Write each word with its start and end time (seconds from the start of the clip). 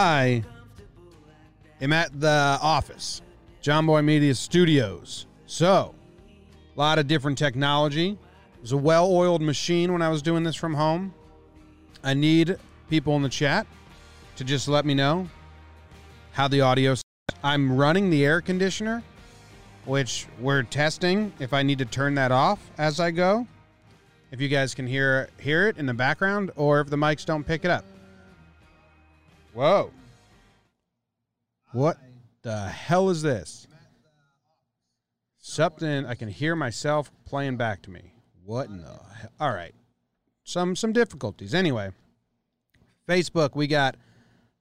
I 0.00 0.42
am 1.82 1.92
at 1.92 2.18
the 2.18 2.58
office, 2.62 3.20
Jomboy 3.62 4.02
Media 4.02 4.34
Studios. 4.34 5.26
So, 5.44 5.94
a 6.74 6.80
lot 6.80 6.98
of 6.98 7.06
different 7.06 7.36
technology. 7.36 8.12
It 8.12 8.62
was 8.62 8.72
a 8.72 8.78
well 8.78 9.12
oiled 9.12 9.42
machine 9.42 9.92
when 9.92 10.00
I 10.00 10.08
was 10.08 10.22
doing 10.22 10.42
this 10.42 10.56
from 10.56 10.72
home. 10.72 11.12
I 12.02 12.14
need 12.14 12.56
people 12.88 13.14
in 13.16 13.22
the 13.22 13.28
chat 13.28 13.66
to 14.36 14.44
just 14.44 14.68
let 14.68 14.86
me 14.86 14.94
know 14.94 15.28
how 16.32 16.48
the 16.48 16.62
audio. 16.62 16.94
I'm 17.44 17.76
running 17.76 18.08
the 18.08 18.24
air 18.24 18.40
conditioner, 18.40 19.02
which 19.84 20.26
we're 20.40 20.62
testing 20.62 21.30
if 21.38 21.52
I 21.52 21.62
need 21.62 21.76
to 21.76 21.84
turn 21.84 22.14
that 22.14 22.32
off 22.32 22.58
as 22.78 23.00
I 23.00 23.10
go 23.10 23.46
if 24.30 24.40
you 24.40 24.48
guys 24.48 24.74
can 24.74 24.86
hear 24.86 25.28
hear 25.38 25.68
it 25.68 25.76
in 25.76 25.84
the 25.84 25.92
background 25.92 26.52
or 26.56 26.80
if 26.80 26.88
the 26.88 26.96
mics 26.96 27.26
don't 27.26 27.44
pick 27.44 27.66
it 27.66 27.70
up. 27.70 27.84
Whoa. 29.52 29.90
What 31.72 31.98
the 32.42 32.68
hell 32.68 33.10
is 33.10 33.22
this? 33.22 33.66
Something 35.38 36.06
I 36.06 36.14
can 36.14 36.28
hear 36.28 36.54
myself 36.54 37.10
playing 37.24 37.56
back 37.56 37.82
to 37.82 37.90
me. 37.90 38.14
What 38.44 38.68
in 38.68 38.78
the 38.78 38.88
hell? 38.88 39.30
All 39.40 39.52
right. 39.52 39.74
Some 40.44 40.74
some 40.76 40.92
difficulties. 40.92 41.54
Anyway, 41.54 41.90
Facebook, 43.08 43.54
we 43.54 43.66
got 43.66 43.96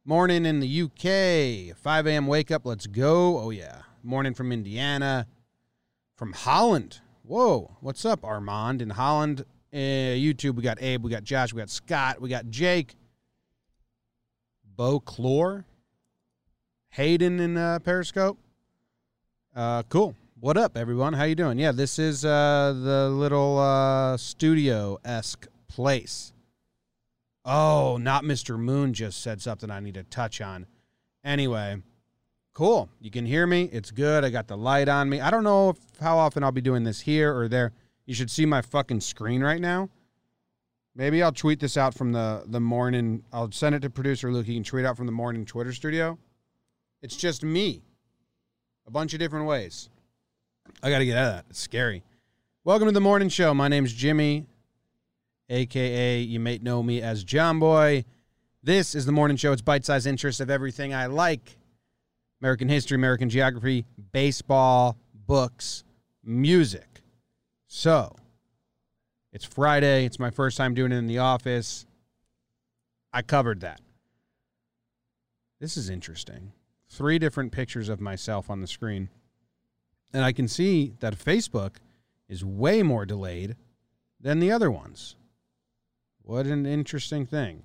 morning 0.06 0.46
in 0.46 0.60
the 0.60 0.82
UK, 0.84 1.76
5 1.78 2.08
a.m. 2.08 2.28
wake 2.28 2.52
up, 2.52 2.66
let's 2.66 2.88
go. 2.88 3.40
Oh 3.40 3.50
yeah. 3.50 3.82
Morning 4.04 4.34
from 4.34 4.52
Indiana 4.52 5.28
from 6.20 6.34
Holland. 6.34 7.00
Whoa, 7.24 7.78
what's 7.80 8.04
up, 8.04 8.26
Armand 8.26 8.82
in 8.82 8.90
Holland? 8.90 9.46
Uh, 9.74 9.78
YouTube, 9.78 10.56
we 10.56 10.64
got 10.64 10.82
Abe, 10.82 11.04
we 11.04 11.10
got 11.10 11.24
Josh, 11.24 11.54
we 11.54 11.60
got 11.60 11.70
Scott, 11.70 12.20
we 12.20 12.28
got 12.28 12.50
Jake, 12.50 12.96
Bo 14.80 15.02
Clore, 15.02 15.66
Hayden 16.92 17.42
in 17.42 17.58
uh, 17.58 17.80
Periscope. 17.80 18.40
Uh, 19.54 19.84
cool. 19.90 20.16
What 20.40 20.56
up, 20.56 20.78
everyone? 20.78 21.12
How 21.12 21.26
you 21.26 21.36
doing? 21.36 21.60
Yeah, 21.60 21.74
this 21.74 22.00
is 22.00 22.24
uh, 22.24 22.74
the 22.82 23.10
little 23.10 23.60
uh, 23.60 24.16
studio 24.16 24.98
esque 25.04 25.48
place. 25.68 26.32
Oh, 27.44 27.98
not 27.98 28.24
Mr. 28.24 28.58
Moon 28.58 28.94
just 28.94 29.22
said 29.22 29.42
something 29.42 29.70
I 29.70 29.82
need 29.82 29.96
to 29.96 30.04
touch 30.04 30.40
on. 30.40 30.66
Anyway, 31.26 31.82
cool. 32.54 32.88
You 33.02 33.12
can 33.12 33.26
hear 33.26 33.46
me. 33.46 33.64
It's 33.74 33.92
good. 33.92 34.24
I 34.24 34.30
got 34.30 34.48
the 34.48 34.56
light 34.56 34.88
on 34.88 35.10
me. 35.10 35.20
I 35.20 35.30
don't 35.30 35.44
know 35.44 35.72
if, 35.72 35.78
how 36.00 36.18
often 36.18 36.42
I'll 36.42 36.54
be 36.54 36.62
doing 36.62 36.86
this 36.86 37.02
here 37.02 37.38
or 37.38 37.50
there. 37.50 37.74
You 38.06 38.14
should 38.14 38.32
see 38.32 38.46
my 38.46 38.62
fucking 38.62 39.02
screen 39.02 39.42
right 39.42 39.60
now. 39.60 39.90
Maybe 41.00 41.24
I'll 41.24 41.32
tweet 41.32 41.62
this 41.62 41.78
out 41.78 41.94
from 41.94 42.12
the 42.12 42.44
the 42.46 42.60
morning. 42.60 43.24
I'll 43.32 43.50
send 43.54 43.74
it 43.74 43.84
to 43.84 43.90
producer 43.90 44.34
Luke. 44.34 44.46
He 44.46 44.54
can 44.56 44.66
tweet 44.66 44.84
out 44.84 44.98
from 44.98 45.06
the 45.06 45.14
morning 45.14 45.46
Twitter 45.46 45.72
studio. 45.72 46.20
It's 47.02 47.16
just 47.16 47.42
me. 47.42 47.84
A 48.86 48.92
bunch 48.92 49.14
of 49.14 49.20
different 49.20 49.46
ways. 49.46 49.88
I 50.84 50.90
got 50.90 51.00
to 51.00 51.06
get 51.06 51.16
out 51.16 51.28
of 51.28 51.34
that. 51.36 51.46
It's 51.52 51.60
scary. 51.62 52.04
Welcome 52.66 52.90
to 52.90 52.92
the 52.92 53.00
morning 53.00 53.30
show. 53.30 53.54
My 53.54 53.70
name's 53.70 53.94
Jimmy, 53.94 54.46
aka 55.48 56.20
you 56.20 56.38
may 56.42 56.58
know 56.58 56.84
me 56.84 57.02
as 57.02 57.24
Jomboy. 57.24 58.04
This 58.62 58.94
is 58.94 59.06
the 59.06 59.14
morning 59.14 59.38
show. 59.38 59.54
It's 59.54 59.62
bite-sized 59.62 60.06
interest 60.06 60.42
of 60.42 60.50
everything 60.50 60.94
I 60.94 61.06
like. 61.06 61.56
American 62.42 62.68
history, 62.68 62.96
American 62.96 63.30
geography, 63.30 63.86
baseball, 64.12 64.98
books, 65.14 65.86
music. 66.26 67.04
So, 67.68 68.18
it's 69.32 69.46
Friday. 69.46 70.06
It's 70.06 70.20
my 70.20 70.32
first 70.32 70.58
time 70.58 70.74
doing 70.74 70.92
it 70.92 70.98
in 70.98 71.08
the 71.08 71.20
office. 71.20 71.86
I 73.14 73.22
covered 73.22 73.62
that. 73.62 73.82
This 75.60 75.78
is 75.78 75.90
interesting. 75.90 76.54
Three 76.90 77.20
different 77.20 77.52
pictures 77.52 77.90
of 77.90 78.00
myself 78.00 78.50
on 78.50 78.62
the 78.62 78.68
screen. 78.68 79.10
And 80.14 80.24
I 80.24 80.32
can 80.32 80.48
see 80.48 80.94
that 81.00 81.18
Facebook 81.18 81.76
is 82.28 82.44
way 82.44 82.82
more 82.82 83.06
delayed 83.06 83.56
than 84.20 84.40
the 84.40 84.52
other 84.52 84.72
ones. 84.72 85.16
What 86.24 86.46
an 86.46 86.66
interesting 86.66 87.26
thing. 87.26 87.64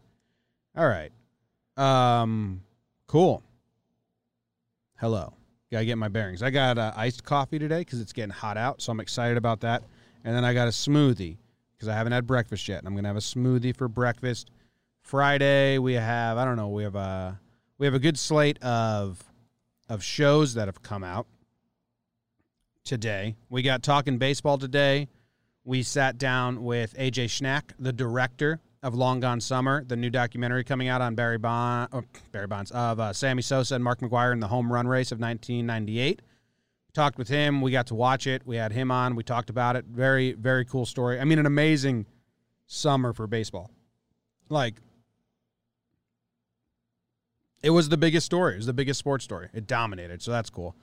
All 0.77 0.89
right. 0.89 1.13
Um 1.77 2.63
cool. 3.07 3.43
Hello. 4.97 5.35
Gotta 5.71 5.85
get 5.85 5.99
my 5.99 6.09
bearings. 6.09 6.43
I 6.43 6.51
got 6.51 6.79
uh, 6.79 6.93
iced 6.95 7.25
coffee 7.25 7.59
today 7.59 7.81
because 7.81 8.01
it's 8.01 8.13
getting 8.13 8.31
hot 8.31 8.57
out, 8.57 8.81
so 8.81 8.93
I'm 8.93 9.01
excited 9.01 9.37
about 9.37 9.61
that. 9.61 9.83
And 10.25 10.35
then 10.35 10.45
I 10.45 10.55
got 10.55 10.69
a 10.69 10.71
smoothie 10.71 11.37
because 11.85 11.95
I 11.95 11.99
haven't 11.99 12.13
had 12.13 12.27
breakfast 12.27 12.67
yet. 12.67 12.79
And 12.79 12.89
I'm 12.89 12.95
gonna 12.95 13.09
have 13.09 13.17
a 13.17 13.21
smoothie 13.21 13.77
for 13.77 13.89
breakfast. 13.89 14.51
Friday 15.03 15.77
we 15.79 15.95
have 15.95 16.39
I 16.39 16.45
don't 16.45 16.57
know 16.57 16.69
we 16.69 16.83
have 16.83 16.95
a 16.95 17.39
we 17.79 17.87
have 17.87 17.95
a 17.95 17.99
good 17.99 18.19
slate 18.19 18.63
of 18.63 19.23
of 19.89 20.03
shows 20.03 20.55
that 20.55 20.67
have 20.67 20.83
come 20.83 21.05
out 21.05 21.27
today. 22.85 23.37
We 23.51 23.63
got 23.63 23.83
talking 23.83 24.17
baseball 24.17 24.57
today. 24.57 25.09
We 25.65 25.83
sat 25.83 26.17
down 26.17 26.65
with 26.65 26.95
AJ 26.97 27.27
Schnack, 27.27 27.73
the 27.79 27.93
director 27.93 28.61
of 28.83 28.95
Long 28.95 29.21
Gone 29.21 29.41
Summer, 29.41 29.83
the 29.85 29.97
new 29.97 30.11
documentary 30.11 30.65
coming 30.65 30.89
out 30.89 31.01
on 31.01 31.15
Barry 31.15 31.39
Bond, 31.39 31.89
oh, 31.93 32.03
Barry 32.33 32.47
Bonds 32.47 32.71
of 32.71 33.01
uh, 33.01 33.13
Sammy 33.13 33.43
Sosa 33.43 33.75
and 33.75 33.85
Mark 33.85 34.01
McGwire 34.01 34.33
in 34.33 34.41
the 34.41 34.49
home 34.49 34.73
run 34.73 34.87
race 34.87 35.13
of 35.13 35.21
1998. 35.21 36.21
Talked 36.95 37.19
with 37.19 37.29
him. 37.29 37.61
We 37.61 37.73
got 37.73 37.89
to 37.89 37.95
watch 37.95 38.29
it. 38.29 38.43
We 38.47 38.57
had 38.57 38.73
him 38.73 38.91
on. 38.93 39.17
We 39.17 39.25
talked 39.25 39.51
about 39.51 39.75
it. 39.75 39.85
Very, 39.87 40.33
very 40.33 40.65
cool 40.65 40.87
story. 40.87 41.19
I 41.19 41.25
mean, 41.25 41.41
an 41.41 41.47
amazing 41.47 42.07
summer 42.67 43.13
for 43.13 43.27
baseball. 43.27 43.71
Like, 44.49 44.77
it 47.65 47.71
was 47.71 47.89
the 47.89 47.97
biggest 47.97 48.27
story. 48.27 48.55
It 48.55 48.59
was 48.59 48.67
the 48.67 48.73
biggest 48.73 49.01
sports 49.01 49.25
story. 49.25 49.49
It 49.53 49.67
dominated. 49.67 50.23
So 50.23 50.31
that's 50.31 50.51
cool. 50.51 50.77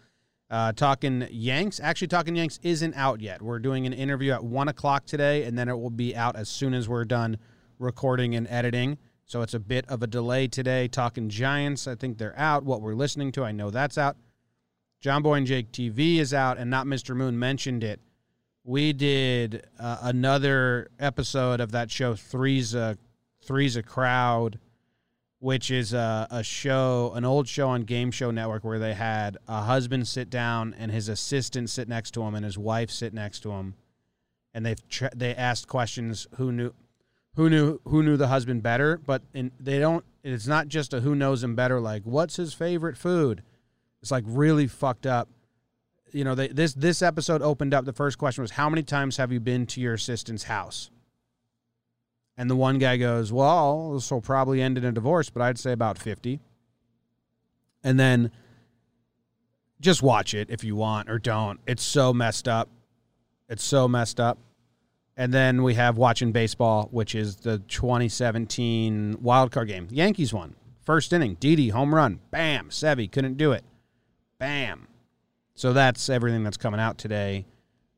Uh, 0.49 0.73
talking 0.73 1.25
Yanks. 1.31 1.79
Actually, 1.79 2.09
Talking 2.09 2.35
Yanks 2.35 2.59
isn't 2.61 2.93
out 2.95 3.21
yet. 3.21 3.41
We're 3.41 3.59
doing 3.59 3.85
an 3.85 3.93
interview 3.93 4.33
at 4.33 4.43
one 4.43 4.67
o'clock 4.67 5.05
today, 5.05 5.43
and 5.43 5.57
then 5.57 5.69
it 5.69 5.79
will 5.79 5.89
be 5.89 6.13
out 6.13 6.35
as 6.35 6.49
soon 6.49 6.73
as 6.73 6.89
we're 6.89 7.05
done 7.05 7.37
recording 7.79 8.35
and 8.35 8.45
editing. 8.49 8.97
So 9.25 9.43
it's 9.43 9.53
a 9.53 9.59
bit 9.59 9.85
of 9.87 10.03
a 10.03 10.07
delay 10.07 10.49
today. 10.49 10.89
Talking 10.89 11.29
Giants. 11.29 11.87
I 11.87 11.95
think 11.95 12.17
they're 12.17 12.37
out. 12.37 12.65
What 12.65 12.81
we're 12.81 12.95
listening 12.95 13.31
to, 13.33 13.45
I 13.45 13.53
know 13.53 13.69
that's 13.69 13.97
out. 13.97 14.17
Jomboy 15.01 15.39
and 15.39 15.47
Jake 15.47 15.71
TV 15.71 16.17
is 16.17 16.33
out, 16.33 16.57
and 16.57 16.69
not 16.69 16.85
Mr. 16.85 17.15
Moon 17.15 17.37
mentioned 17.37 17.83
it. 17.83 17.99
We 18.63 18.93
did 18.93 19.65
uh, 19.79 19.97
another 20.03 20.89
episode 20.99 21.59
of 21.59 21.71
that 21.71 21.89
show. 21.89 22.13
Three's 22.15 22.75
a 22.75 22.97
Three's 23.43 23.75
a 23.75 23.81
crowd 23.81 24.59
which 25.39 25.71
is 25.71 25.91
a, 25.91 26.27
a 26.29 26.43
show, 26.43 27.11
an 27.15 27.25
old 27.25 27.47
show 27.47 27.69
on 27.69 27.81
Game 27.81 28.11
Show 28.11 28.29
Network 28.29 28.63
where 28.63 28.77
they 28.77 28.93
had 28.93 29.39
a 29.47 29.61
husband 29.61 30.07
sit 30.07 30.29
down 30.29 30.75
and 30.77 30.91
his 30.91 31.09
assistant 31.09 31.71
sit 31.71 31.89
next 31.89 32.11
to 32.11 32.21
him 32.21 32.35
and 32.35 32.45
his 32.45 32.59
wife 32.59 32.91
sit 32.91 33.11
next 33.11 33.39
to 33.39 33.51
him, 33.51 33.73
and 34.53 34.63
they 34.63 34.75
tr- 34.87 35.07
they 35.15 35.33
asked 35.33 35.67
questions 35.67 36.27
who 36.35 36.51
knew 36.51 36.71
who 37.35 37.49
knew 37.49 37.79
who 37.85 38.03
knew 38.03 38.17
the 38.17 38.27
husband 38.27 38.61
better, 38.61 38.97
but 39.03 39.23
in, 39.33 39.51
they 39.59 39.79
don't. 39.79 40.05
It's 40.23 40.45
not 40.45 40.67
just 40.67 40.93
a 40.93 40.99
who 40.99 41.15
knows 41.15 41.43
him 41.43 41.55
better. 41.55 41.79
Like 41.79 42.03
what's 42.03 42.35
his 42.35 42.53
favorite 42.53 42.95
food? 42.95 43.41
It's 44.01 44.11
like 44.11 44.23
really 44.27 44.67
fucked 44.67 45.05
up. 45.05 45.29
You 46.11 46.23
know, 46.23 46.35
they, 46.35 46.49
this 46.49 46.73
this 46.73 47.01
episode 47.01 47.41
opened 47.41 47.73
up. 47.73 47.85
The 47.85 47.93
first 47.93 48.17
question 48.17 48.41
was, 48.41 48.51
"How 48.51 48.69
many 48.69 48.83
times 48.83 49.17
have 49.17 49.31
you 49.31 49.39
been 49.39 49.65
to 49.67 49.81
your 49.81 49.93
assistant's 49.93 50.43
house?" 50.43 50.89
And 52.37 52.49
the 52.49 52.55
one 52.55 52.79
guy 52.79 52.97
goes, 52.97 53.31
Well, 53.31 53.93
this 53.93 54.09
will 54.09 54.19
probably 54.19 54.63
end 54.63 54.75
in 54.77 54.83
a 54.83 54.91
divorce, 54.91 55.29
but 55.29 55.43
I'd 55.43 55.59
say 55.59 55.73
about 55.73 55.97
50. 55.97 56.39
And 57.83 57.99
then 57.99 58.31
just 59.79 60.01
watch 60.01 60.33
it 60.33 60.49
if 60.49 60.63
you 60.63 60.75
want 60.75 61.09
or 61.09 61.19
don't. 61.19 61.59
It's 61.67 61.83
so 61.83 62.13
messed 62.13 62.47
up. 62.47 62.69
It's 63.47 63.63
so 63.63 63.87
messed 63.87 64.19
up. 64.19 64.39
And 65.17 65.31
then 65.33 65.61
we 65.61 65.75
have 65.75 65.97
watching 65.97 66.31
baseball, 66.31 66.87
which 66.91 67.15
is 67.15 67.35
the 67.35 67.59
2017 67.59 69.17
wild 69.21 69.51
card 69.51 69.67
game. 69.67 69.87
Yankees 69.91 70.33
won. 70.33 70.55
First 70.83 71.13
inning, 71.13 71.35
Didi, 71.35 71.69
home 71.69 71.93
run. 71.93 72.21
Bam. 72.31 72.69
Sevy 72.69 73.11
couldn't 73.11 73.37
do 73.37 73.51
it. 73.51 73.63
Bam. 74.41 74.87
So 75.53 75.71
that's 75.71 76.09
everything 76.09 76.43
that's 76.43 76.57
coming 76.57 76.79
out 76.79 76.97
today. 76.97 77.45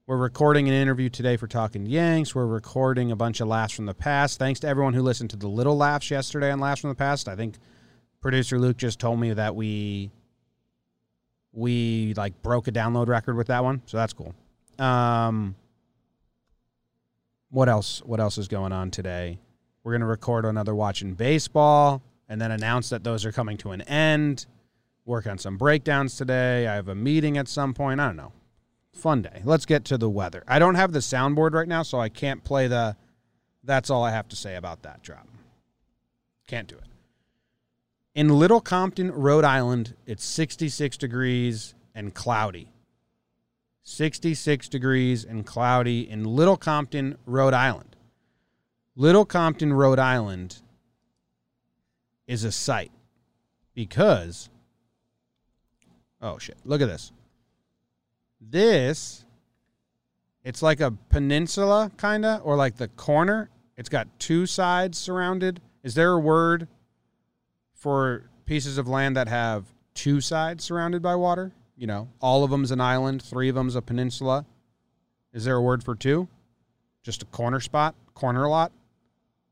We're 0.07 0.17
recording 0.17 0.67
an 0.67 0.73
interview 0.73 1.07
today 1.07 1.37
for 1.37 1.47
Talking 1.47 1.85
Yanks. 1.85 2.35
We're 2.35 2.45
recording 2.45 3.13
a 3.13 3.15
bunch 3.15 3.39
of 3.39 3.47
laughs 3.47 3.73
from 3.73 3.85
the 3.85 3.93
past. 3.93 4.39
Thanks 4.39 4.59
to 4.59 4.67
everyone 4.67 4.93
who 4.93 5.01
listened 5.03 5.29
to 5.29 5.37
the 5.37 5.47
little 5.47 5.77
laughs 5.77 6.11
yesterday 6.11 6.51
on 6.51 6.59
Laughs 6.59 6.81
from 6.81 6.89
the 6.89 6.97
Past. 6.97 7.29
I 7.29 7.37
think 7.37 7.55
producer 8.19 8.59
Luke 8.59 8.75
just 8.75 8.99
told 8.99 9.21
me 9.21 9.31
that 9.31 9.55
we 9.55 10.11
we 11.53 12.13
like 12.17 12.41
broke 12.41 12.67
a 12.67 12.73
download 12.73 13.07
record 13.07 13.37
with 13.37 13.47
that 13.47 13.63
one, 13.63 13.81
so 13.85 13.95
that's 13.95 14.11
cool. 14.11 14.35
Um, 14.77 15.55
what 17.51 17.69
else? 17.69 18.01
What 18.03 18.19
else 18.19 18.37
is 18.37 18.49
going 18.49 18.73
on 18.73 18.91
today? 18.91 19.39
We're 19.85 19.93
gonna 19.93 20.07
record 20.07 20.43
another 20.43 20.75
watching 20.75 21.13
baseball, 21.13 22.01
and 22.27 22.41
then 22.41 22.51
announce 22.51 22.89
that 22.89 23.05
those 23.05 23.23
are 23.23 23.31
coming 23.31 23.55
to 23.59 23.71
an 23.71 23.81
end. 23.83 24.45
Work 25.05 25.27
on 25.27 25.37
some 25.37 25.57
breakdowns 25.57 26.15
today. 26.15 26.67
I 26.67 26.75
have 26.75 26.87
a 26.87 26.95
meeting 26.95 27.37
at 27.37 27.47
some 27.47 27.73
point. 27.73 27.99
I 27.99 28.07
don't 28.07 28.15
know. 28.15 28.31
Fun 28.93 29.21
day. 29.21 29.41
Let's 29.43 29.65
get 29.65 29.83
to 29.85 29.97
the 29.97 30.09
weather. 30.09 30.43
I 30.47 30.59
don't 30.59 30.75
have 30.75 30.93
the 30.93 30.99
soundboard 30.99 31.53
right 31.53 31.67
now, 31.67 31.83
so 31.83 31.99
I 31.99 32.09
can't 32.09 32.43
play 32.43 32.67
the. 32.67 32.95
That's 33.63 33.89
all 33.89 34.03
I 34.03 34.11
have 34.11 34.27
to 34.29 34.35
say 34.35 34.55
about 34.55 34.83
that 34.83 35.01
drop. 35.01 35.27
Can't 36.47 36.67
do 36.67 36.75
it. 36.75 36.83
In 38.15 38.29
Little 38.29 38.61
Compton, 38.61 39.11
Rhode 39.11 39.43
Island, 39.43 39.95
it's 40.05 40.23
66 40.23 40.97
degrees 40.97 41.73
and 41.95 42.13
cloudy. 42.13 42.69
66 43.83 44.69
degrees 44.69 45.25
and 45.25 45.45
cloudy 45.45 46.09
in 46.09 46.23
Little 46.23 46.55
Compton, 46.55 47.17
Rhode 47.25 47.53
Island. 47.53 47.95
Little 48.95 49.25
Compton, 49.25 49.73
Rhode 49.73 49.99
Island 49.99 50.61
is 52.27 52.43
a 52.43 52.51
sight 52.51 52.91
because 53.73 54.49
oh 56.23 56.39
shit, 56.39 56.57
look 56.65 56.81
at 56.81 56.87
this. 56.87 57.11
This 58.41 59.23
it's 60.43 60.61
like 60.61 60.81
a 60.81 60.91
peninsula 61.09 61.91
kind 61.97 62.25
of 62.25 62.41
or 62.43 62.55
like 62.55 62.77
the 62.77 62.89
corner. 62.89 63.49
It's 63.77 63.89
got 63.89 64.07
two 64.19 64.45
sides 64.45 64.97
surrounded. 64.97 65.61
Is 65.83 65.95
there 65.95 66.11
a 66.13 66.19
word 66.19 66.67
for 67.73 68.23
pieces 68.45 68.77
of 68.77 68.87
land 68.87 69.15
that 69.15 69.27
have 69.27 69.65
two 69.93 70.19
sides 70.19 70.63
surrounded 70.63 71.01
by 71.01 71.15
water? 71.15 71.51
You 71.77 71.87
know, 71.87 72.09
all 72.21 72.43
of 72.43 72.51
them's 72.51 72.71
an 72.71 72.81
island, 72.81 73.21
three 73.21 73.49
of 73.49 73.55
them's 73.55 73.75
a 73.75 73.81
peninsula. 73.81 74.45
Is 75.33 75.45
there 75.45 75.55
a 75.55 75.61
word 75.61 75.83
for 75.83 75.95
two? 75.95 76.27
Just 77.03 77.23
a 77.23 77.25
corner 77.25 77.59
spot, 77.59 77.95
corner 78.13 78.47
lot. 78.47 78.71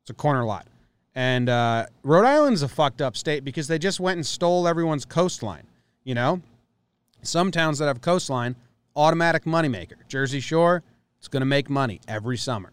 It's 0.01 0.09
a 0.09 0.13
corner 0.13 0.44
lot. 0.44 0.67
And 1.15 1.50
uh, 1.50 1.88
Rhode 2.03 2.25
Island's 2.25 2.62
a 2.62 2.67
fucked 2.67 3.01
up 3.01 3.17
state 3.17 3.44
because 3.44 3.67
they 3.67 3.79
just 3.79 4.00
went 4.00 4.17
and 4.17 4.25
stole 4.25 4.67
everyone's 4.67 5.03
coastline. 5.03 5.67
You 6.03 6.15
know, 6.15 6.41
some 7.23 7.51
towns 7.51 7.79
that 7.79 7.85
have 7.85 8.01
coastline, 8.01 8.56
automatic 8.95 9.45
moneymaker. 9.45 10.07
Jersey 10.07 10.39
Shore, 10.39 10.83
it's 11.19 11.27
going 11.27 11.41
to 11.41 11.45
make 11.45 11.69
money 11.69 12.01
every 12.07 12.38
summer. 12.38 12.71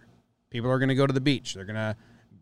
People 0.50 0.70
are 0.70 0.78
going 0.78 0.88
to 0.88 0.94
go 0.94 1.06
to 1.06 1.12
the 1.12 1.20
beach. 1.20 1.54
They're 1.54 1.64
going 1.64 1.76
to 1.76 1.96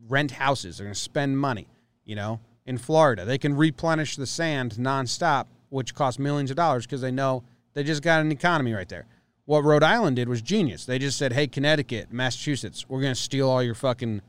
rent 0.08 0.30
houses. 0.30 0.78
They're 0.78 0.86
going 0.86 0.94
to 0.94 1.00
spend 1.00 1.38
money. 1.38 1.66
You 2.04 2.14
know, 2.14 2.40
in 2.64 2.78
Florida, 2.78 3.24
they 3.24 3.38
can 3.38 3.56
replenish 3.56 4.16
the 4.16 4.26
sand 4.26 4.76
nonstop, 4.78 5.46
which 5.70 5.94
costs 5.94 6.18
millions 6.18 6.50
of 6.50 6.56
dollars 6.56 6.86
because 6.86 7.00
they 7.00 7.10
know 7.10 7.42
they 7.74 7.82
just 7.82 8.02
got 8.02 8.20
an 8.20 8.30
economy 8.30 8.72
right 8.72 8.88
there. 8.88 9.06
What 9.44 9.64
Rhode 9.64 9.82
Island 9.82 10.16
did 10.16 10.28
was 10.28 10.42
genius. 10.42 10.84
They 10.84 10.98
just 10.98 11.18
said, 11.18 11.32
"Hey, 11.32 11.46
Connecticut, 11.46 12.12
Massachusetts, 12.12 12.88
we're 12.88 13.00
going 13.00 13.14
to 13.14 13.20
steal 13.20 13.48
all 13.48 13.62
your 13.62 13.74
fucking 13.74 14.22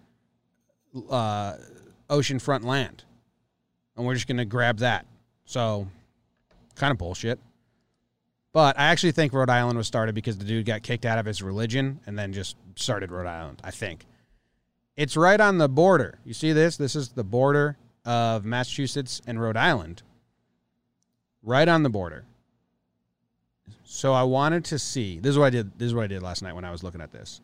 uh, 1.10 1.56
oceanfront 2.10 2.64
land, 2.64 3.04
and 3.96 4.06
we're 4.06 4.14
just 4.14 4.28
going 4.28 4.38
to 4.38 4.46
grab 4.46 4.80
that." 4.80 5.06
So, 5.46 5.88
kind 6.76 6.92
of 6.92 6.98
bullshit. 6.98 7.40
But 8.58 8.80
I 8.80 8.86
actually 8.86 9.12
think 9.12 9.34
Rhode 9.34 9.52
Island 9.52 9.78
was 9.78 9.86
started 9.86 10.16
because 10.16 10.40
the 10.40 10.44
dude 10.44 10.66
got 10.66 10.82
kicked 10.82 11.06
out 11.06 11.20
of 11.20 11.28
his 11.28 11.44
religion 11.44 12.00
and 12.08 12.18
then 12.18 12.34
just 12.34 12.56
started 12.76 13.12
Rhode 13.12 13.28
Island. 13.28 13.62
I 13.64 13.70
think 13.70 14.08
it's 14.96 15.16
right 15.16 15.40
on 15.40 15.60
the 15.60 15.70
border. 15.70 16.18
You 16.26 16.34
see 16.34 16.54
this? 16.54 16.76
This 16.76 16.96
is 16.96 17.10
the 17.10 17.24
border 17.24 17.78
of 18.04 18.46
Massachusetts 18.46 19.22
and 19.28 19.40
Rhode 19.40 19.58
Island. 19.58 20.02
Right 21.44 21.68
on 21.68 21.84
the 21.84 21.92
border. 21.92 22.26
So 23.84 24.14
I 24.14 24.24
wanted 24.24 24.66
to 24.66 24.80
see. 24.80 25.20
This 25.20 25.30
is 25.30 25.38
what 25.38 25.46
I 25.46 25.50
did. 25.52 25.78
This 25.78 25.86
is 25.86 25.94
what 25.94 26.06
I 26.06 26.08
did 26.08 26.24
last 26.24 26.42
night 26.42 26.56
when 26.56 26.66
I 26.66 26.72
was 26.72 26.82
looking 26.82 27.02
at 27.02 27.12
this. 27.12 27.42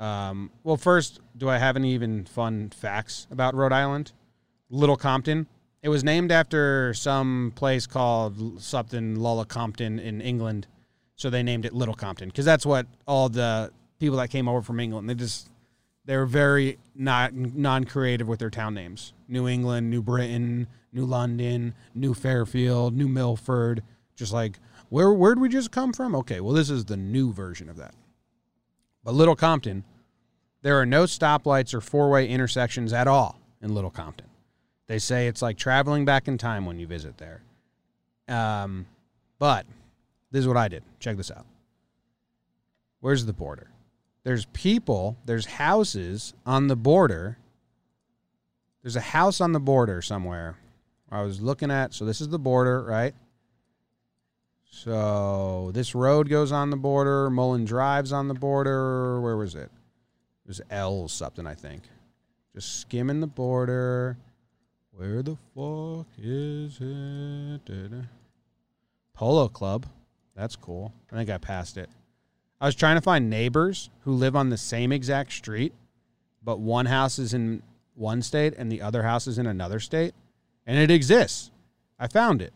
Um, 0.00 0.50
well, 0.64 0.76
first, 0.76 1.20
do 1.36 1.48
I 1.48 1.58
have 1.58 1.76
any 1.76 1.94
even 1.94 2.24
fun 2.24 2.70
facts 2.70 3.28
about 3.30 3.54
Rhode 3.54 3.72
Island? 3.72 4.10
Little 4.68 4.96
Compton. 4.96 5.46
It 5.82 5.88
was 5.88 6.04
named 6.04 6.30
after 6.30 6.92
some 6.92 7.52
place 7.56 7.86
called 7.86 8.60
something 8.60 9.18
Lulla 9.18 9.46
Compton 9.46 9.98
in 9.98 10.20
England, 10.20 10.66
so 11.16 11.30
they 11.30 11.42
named 11.42 11.64
it 11.64 11.72
Little 11.72 11.94
Compton 11.94 12.28
because 12.28 12.44
that's 12.44 12.66
what 12.66 12.86
all 13.06 13.30
the 13.30 13.72
people 13.98 14.18
that 14.18 14.28
came 14.28 14.48
over 14.48 14.62
from 14.62 14.80
England 14.80 15.08
they 15.08 15.14
just 15.14 15.50
they 16.04 16.16
were 16.16 16.26
very 16.26 16.78
not 16.94 17.32
non-creative 17.34 18.26
with 18.26 18.40
their 18.40 18.50
town 18.50 18.74
names. 18.74 19.12
New 19.28 19.46
England, 19.46 19.90
New 19.90 20.02
Britain, 20.02 20.66
New 20.92 21.04
London, 21.04 21.74
New 21.94 22.14
Fairfield, 22.14 22.94
New 22.94 23.08
Milford, 23.08 23.82
just 24.16 24.32
like 24.32 24.58
where 24.90 25.12
where 25.12 25.34
did 25.34 25.40
we 25.40 25.48
just 25.48 25.70
come 25.70 25.94
from? 25.94 26.14
Okay, 26.14 26.40
well 26.40 26.54
this 26.54 26.68
is 26.68 26.84
the 26.86 26.96
new 26.96 27.32
version 27.32 27.70
of 27.70 27.76
that. 27.76 27.94
But 29.02 29.14
Little 29.14 29.36
Compton, 29.36 29.84
there 30.60 30.78
are 30.78 30.84
no 30.84 31.04
stoplights 31.04 31.72
or 31.72 31.80
four-way 31.80 32.28
intersections 32.28 32.92
at 32.92 33.08
all 33.08 33.40
in 33.62 33.74
Little 33.74 33.90
Compton. 33.90 34.29
They 34.90 34.98
say 34.98 35.28
it's 35.28 35.40
like 35.40 35.56
traveling 35.56 36.04
back 36.04 36.26
in 36.26 36.36
time 36.36 36.66
when 36.66 36.80
you 36.80 36.88
visit 36.88 37.16
there. 37.16 37.42
Um, 38.26 38.86
but 39.38 39.64
this 40.32 40.40
is 40.40 40.48
what 40.48 40.56
I 40.56 40.66
did. 40.66 40.82
Check 40.98 41.16
this 41.16 41.30
out. 41.30 41.46
Where's 42.98 43.24
the 43.24 43.32
border? 43.32 43.70
There's 44.24 44.46
people, 44.46 45.16
there's 45.26 45.46
houses 45.46 46.34
on 46.44 46.66
the 46.66 46.74
border. 46.74 47.38
There's 48.82 48.96
a 48.96 49.00
house 49.00 49.40
on 49.40 49.52
the 49.52 49.60
border 49.60 50.02
somewhere. 50.02 50.56
I 51.08 51.22
was 51.22 51.40
looking 51.40 51.70
at, 51.70 51.94
so 51.94 52.04
this 52.04 52.20
is 52.20 52.28
the 52.28 52.40
border, 52.40 52.82
right? 52.82 53.14
So 54.72 55.70
this 55.72 55.94
road 55.94 56.28
goes 56.28 56.50
on 56.50 56.70
the 56.70 56.76
border. 56.76 57.30
Mullen 57.30 57.64
Drive's 57.64 58.12
on 58.12 58.26
the 58.26 58.34
border. 58.34 59.20
Where 59.20 59.36
was 59.36 59.54
it? 59.54 59.70
It 59.70 60.48
was 60.48 60.60
L 60.68 61.06
something, 61.06 61.46
I 61.46 61.54
think. 61.54 61.84
Just 62.56 62.80
skimming 62.80 63.20
the 63.20 63.28
border. 63.28 64.16
Where 65.00 65.22
the 65.22 65.38
fuck 65.54 66.08
is 66.18 66.76
it? 66.78 68.04
Polo 69.14 69.48
Club. 69.48 69.86
That's 70.36 70.56
cool. 70.56 70.92
I 71.10 71.16
think 71.16 71.30
I 71.30 71.38
passed 71.38 71.78
it. 71.78 71.88
I 72.60 72.66
was 72.66 72.74
trying 72.74 72.96
to 72.96 73.00
find 73.00 73.30
neighbors 73.30 73.88
who 74.00 74.12
live 74.12 74.36
on 74.36 74.50
the 74.50 74.58
same 74.58 74.92
exact 74.92 75.32
street, 75.32 75.72
but 76.44 76.58
one 76.58 76.84
house 76.84 77.18
is 77.18 77.32
in 77.32 77.62
one 77.94 78.20
state 78.20 78.52
and 78.58 78.70
the 78.70 78.82
other 78.82 79.02
house 79.02 79.26
is 79.26 79.38
in 79.38 79.46
another 79.46 79.80
state. 79.80 80.12
And 80.66 80.76
it 80.76 80.90
exists. 80.90 81.50
I 81.98 82.06
found 82.06 82.42
it. 82.42 82.52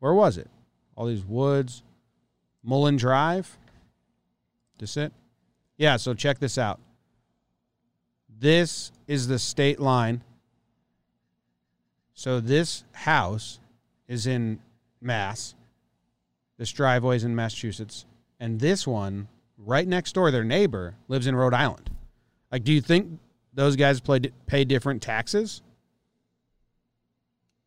Where 0.00 0.12
was 0.12 0.36
it? 0.36 0.50
All 0.96 1.06
these 1.06 1.24
woods. 1.24 1.82
Mullen 2.62 2.98
Drive. 2.98 3.56
This 4.76 4.98
it? 4.98 5.14
Yeah, 5.78 5.96
so 5.96 6.12
check 6.12 6.40
this 6.40 6.58
out. 6.58 6.78
This 8.28 8.92
is 9.06 9.28
the 9.28 9.38
state 9.38 9.80
line 9.80 10.22
so 12.20 12.38
this 12.38 12.84
house 12.92 13.60
is 14.06 14.26
in 14.26 14.58
Mass. 15.00 15.54
This 16.58 16.70
driveway 16.70 17.16
is 17.16 17.24
in 17.24 17.34
Massachusetts. 17.34 18.04
And 18.38 18.60
this 18.60 18.86
one, 18.86 19.26
right 19.56 19.88
next 19.88 20.12
door, 20.12 20.30
their 20.30 20.44
neighbor, 20.44 20.96
lives 21.08 21.26
in 21.26 21.34
Rhode 21.34 21.54
Island. 21.54 21.88
Like, 22.52 22.62
do 22.62 22.74
you 22.74 22.82
think 22.82 23.18
those 23.54 23.74
guys 23.74 24.00
play, 24.00 24.20
pay 24.44 24.66
different 24.66 25.00
taxes? 25.00 25.62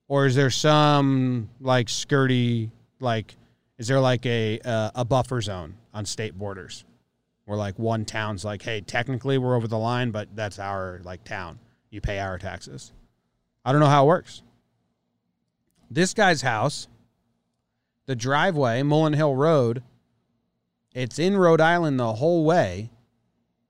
Or 0.08 0.28
is 0.28 0.36
there 0.36 0.52
some 0.52 1.50
like 1.60 1.88
skirty, 1.88 2.70
like, 3.00 3.34
is 3.80 3.88
there 3.88 4.00
like 4.00 4.24
a 4.28 4.60
uh, 4.60 4.92
a 4.94 5.04
buffer 5.04 5.42
zone 5.42 5.78
on 5.96 6.06
state 6.06 6.38
borders, 6.38 6.86
where 7.46 7.58
like 7.58 7.80
one 7.80 8.06
town's 8.06 8.46
like, 8.46 8.62
hey, 8.62 8.82
technically 8.82 9.40
we're 9.40 9.56
over 9.56 9.68
the 9.68 9.80
line, 9.80 10.12
but 10.12 10.28
that's 10.36 10.60
our 10.60 11.02
like 11.04 11.24
town. 11.24 11.58
You 11.90 12.02
pay 12.02 12.20
our 12.20 12.38
taxes. 12.38 12.92
I 13.66 13.72
don't 13.72 13.82
know 13.82 13.88
how 13.88 14.06
it 14.06 14.08
works. 14.08 14.42
This 15.90 16.14
guy's 16.14 16.42
house, 16.42 16.88
the 18.06 18.16
driveway, 18.16 18.84
Mullen 18.84 19.14
Hill 19.14 19.36
Road, 19.36 19.84
it's 20.94 21.18
in 21.18 21.38
Rhode 21.38 21.62
Island 21.62 22.00
the 22.00 22.14
whole 22.14 22.46
way. 22.46 22.90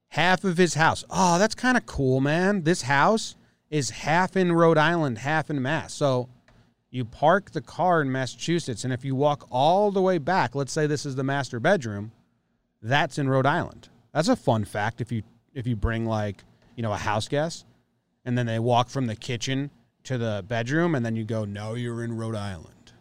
Half 0.10 0.44
of 0.44 0.58
his 0.58 0.76
house. 0.76 1.04
Oh, 1.10 1.40
that's 1.40 1.56
kind 1.56 1.78
of 1.78 1.86
cool, 1.86 2.22
man. 2.22 2.64
This 2.64 2.84
house 2.84 3.36
is 3.70 3.90
half 3.90 4.38
in 4.38 4.52
Rhode 4.52 4.78
Island, 4.78 5.20
half 5.20 5.50
in 5.50 5.62
Mass. 5.62 5.94
So 5.94 6.30
you 6.92 7.06
park 7.06 7.52
the 7.52 7.62
car 7.62 8.02
in 8.02 8.12
Massachusetts, 8.12 8.84
and 8.84 8.94
if 8.94 9.04
you 9.04 9.16
walk 9.16 9.48
all 9.50 9.90
the 9.92 10.02
way 10.02 10.20
back, 10.20 10.54
let's 10.54 10.72
say 10.72 10.86
this 10.86 11.06
is 11.06 11.16
the 11.16 11.24
master 11.24 11.60
bedroom, 11.60 12.12
that's 12.82 13.18
in 13.18 13.28
Rhode 13.28 13.48
Island. 13.48 13.90
That's 14.14 14.28
a 14.28 14.36
fun 14.36 14.66
fact 14.66 15.02
if 15.02 15.12
you 15.12 15.24
if 15.56 15.66
you 15.66 15.76
bring 15.76 16.06
like, 16.06 16.44
you 16.76 16.84
know, 16.84 16.94
a 16.94 16.98
house 16.98 17.28
guest 17.28 17.66
and 18.26 18.38
then 18.38 18.46
they 18.46 18.60
walk 18.60 18.90
from 18.90 19.08
the 19.08 19.16
kitchen 19.16 19.72
to 20.04 20.18
the 20.18 20.44
bedroom, 20.48 20.96
and 20.96 21.06
then 21.06 21.16
you 21.16 21.24
go, 21.24 21.46
no, 21.46 21.74
you're 21.74 22.04
in 22.04 22.16
Rhode 22.18 22.36
Island. 22.36 22.92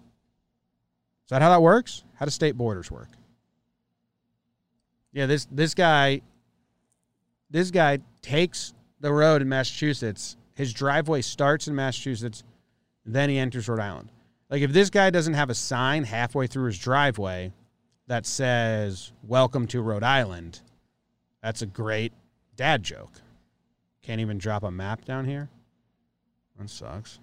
Is 1.25 1.31
that 1.31 1.43
how 1.43 1.51
that 1.51 1.63
works? 1.63 2.05
How 2.15 2.27
do 2.27 2.31
state 2.31 2.57
borders 2.57 2.91
work? 2.91 3.09
Yeah, 5.13 5.27
this 5.27 5.47
this 5.51 5.75
guy 5.75 6.23
this 7.51 7.71
guy 7.71 7.99
takes 8.23 8.73
the 9.01 9.13
road 9.13 9.43
in 9.43 9.49
Massachusetts. 9.49 10.37
His 10.55 10.73
driveway 10.73 11.23
starts 11.23 11.69
in 11.69 11.75
Massachusetts, 11.75 12.45
then 13.05 13.29
he 13.29 13.39
enters 13.39 13.69
Rhode 13.69 13.81
Island. 13.81 14.11
Like 14.49 14.63
if 14.63 14.73
this 14.73 14.91
guy 14.91 15.11
doesn't 15.11 15.35
have 15.35 15.51
a 15.51 15.55
sign 15.55 16.05
halfway 16.05 16.47
through 16.47 16.67
his 16.67 16.79
driveway 16.79 17.53
that 18.07 18.27
says 18.27 19.13
"Welcome 19.23 19.67
to 19.69 19.83
Rhode 19.83 20.03
Island," 20.03 20.61
that's 21.43 21.63
a 21.63 21.67
great 21.67 22.13
dad 22.57 22.83
joke. 22.83 23.21
Can't 24.03 24.21
even 24.21 24.39
drop 24.39 24.63
a 24.63 24.71
map 24.71 25.05
down 25.05 25.27
here. 25.27 25.49
That 26.62 26.71
sucks. 26.71 27.19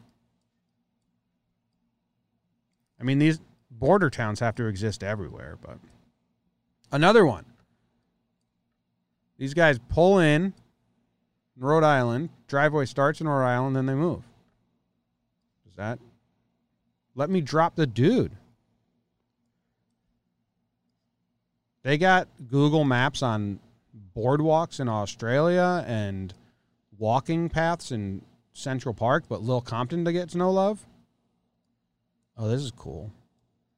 I 2.99 3.03
mean, 3.03 3.19
these 3.19 3.39
border 3.71 4.09
towns 4.09 4.41
have 4.41 4.55
to 4.55 4.65
exist 4.65 5.01
everywhere, 5.01 5.57
but 5.61 5.77
another 6.91 7.25
one. 7.25 7.45
These 9.37 9.53
guys 9.53 9.79
pull 9.87 10.19
in 10.19 10.53
Rhode 11.55 11.85
Island, 11.85 12.29
driveway 12.47 12.85
starts 12.85 13.21
in 13.21 13.27
Rhode 13.29 13.45
Island, 13.47 13.77
then 13.77 13.85
they 13.85 13.93
move. 13.93 14.23
Is 15.69 15.75
that 15.77 15.99
let 17.15 17.29
me 17.29 17.39
drop 17.39 17.75
the 17.75 17.87
dude? 17.87 18.33
They 21.83 21.97
got 21.97 22.27
Google 22.49 22.83
Maps 22.83 23.23
on 23.23 23.59
boardwalks 24.13 24.81
in 24.81 24.89
Australia 24.89 25.85
and 25.87 26.33
walking 26.97 27.47
paths 27.47 27.93
in 27.93 28.21
Central 28.53 28.93
Park, 28.93 29.25
but 29.29 29.41
Lil 29.41 29.61
Compton 29.61 30.05
to 30.05 30.11
get 30.11 30.33
no 30.35 30.51
love. 30.51 30.85
Oh, 32.37 32.47
this 32.47 32.61
is 32.61 32.71
cool. 32.71 33.11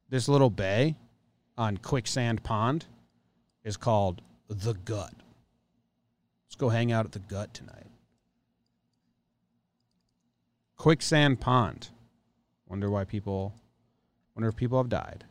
This 0.08 0.28
little 0.28 0.50
bay 0.50 0.96
on 1.56 1.76
Quicksand 1.76 2.42
Pond 2.42 2.86
is 3.64 3.76
called 3.76 4.22
The 4.48 4.74
Gut. 4.74 5.14
Let's 6.46 6.56
go 6.56 6.68
hang 6.68 6.92
out 6.92 7.06
at 7.06 7.12
The 7.12 7.18
Gut 7.18 7.52
tonight. 7.54 7.86
Quicksand 10.76 11.40
Pond. 11.40 11.88
Wonder 12.68 12.90
why 12.90 13.04
people 13.04 13.54
wonder 14.34 14.48
if 14.48 14.56
people 14.56 14.78
have 14.78 14.88
died. 14.88 15.24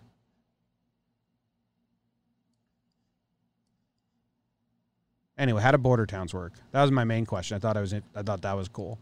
Anyway, 5.37 5.61
how 5.61 5.71
do 5.71 5.77
border 5.77 6.05
towns 6.05 6.33
work? 6.33 6.53
That 6.71 6.83
was 6.83 6.91
my 6.91 7.03
main 7.03 7.25
question. 7.25 7.55
I 7.55 7.59
thought 7.59 7.75
I 7.75 7.81
was 7.81 7.93
I 7.93 8.21
thought 8.21 8.43
that 8.43 8.53
was 8.53 8.67
cool. 8.67 8.99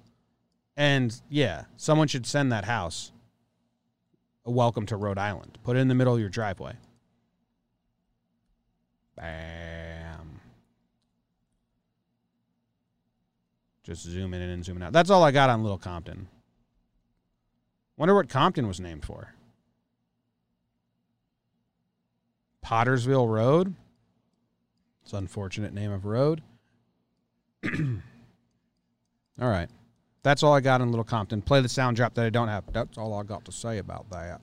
And 0.77 1.19
yeah, 1.29 1.63
someone 1.77 2.07
should 2.07 2.25
send 2.25 2.51
that 2.51 2.65
house 2.65 3.11
a 4.45 4.51
welcome 4.51 4.85
to 4.87 4.95
Rhode 4.95 5.17
Island. 5.17 5.57
Put 5.63 5.75
it 5.75 5.79
in 5.79 5.87
the 5.87 5.95
middle 5.95 6.13
of 6.13 6.19
your 6.19 6.29
driveway. 6.29 6.73
Bam. 9.15 10.39
Just 13.83 14.03
zooming 14.03 14.41
in 14.41 14.49
and 14.49 14.63
zooming 14.63 14.83
out. 14.83 14.93
That's 14.93 15.09
all 15.09 15.23
I 15.23 15.31
got 15.31 15.49
on 15.49 15.63
Little 15.63 15.77
Compton. 15.77 16.27
Wonder 17.97 18.15
what 18.15 18.29
Compton 18.29 18.67
was 18.67 18.79
named 18.79 19.03
for. 19.03 19.33
Pottersville 22.65 23.27
Road. 23.27 23.73
It's 25.03 25.13
unfortunate 25.13 25.73
name 25.73 25.91
of 25.91 26.05
road. 26.05 26.41
all 27.65 27.71
right. 29.39 29.69
That's 30.23 30.43
all 30.43 30.53
I 30.53 30.59
got 30.59 30.81
in 30.81 30.91
Little 30.91 31.05
Compton. 31.05 31.41
Play 31.41 31.61
the 31.61 31.69
sound 31.69 31.95
drop 31.97 32.13
that 32.15 32.25
I 32.25 32.29
don't 32.29 32.49
have. 32.49 32.65
That's 32.71 32.97
all 32.97 33.13
I 33.13 33.23
got 33.23 33.45
to 33.45 33.51
say 33.51 33.77
about 33.77 34.09
that. 34.11 34.41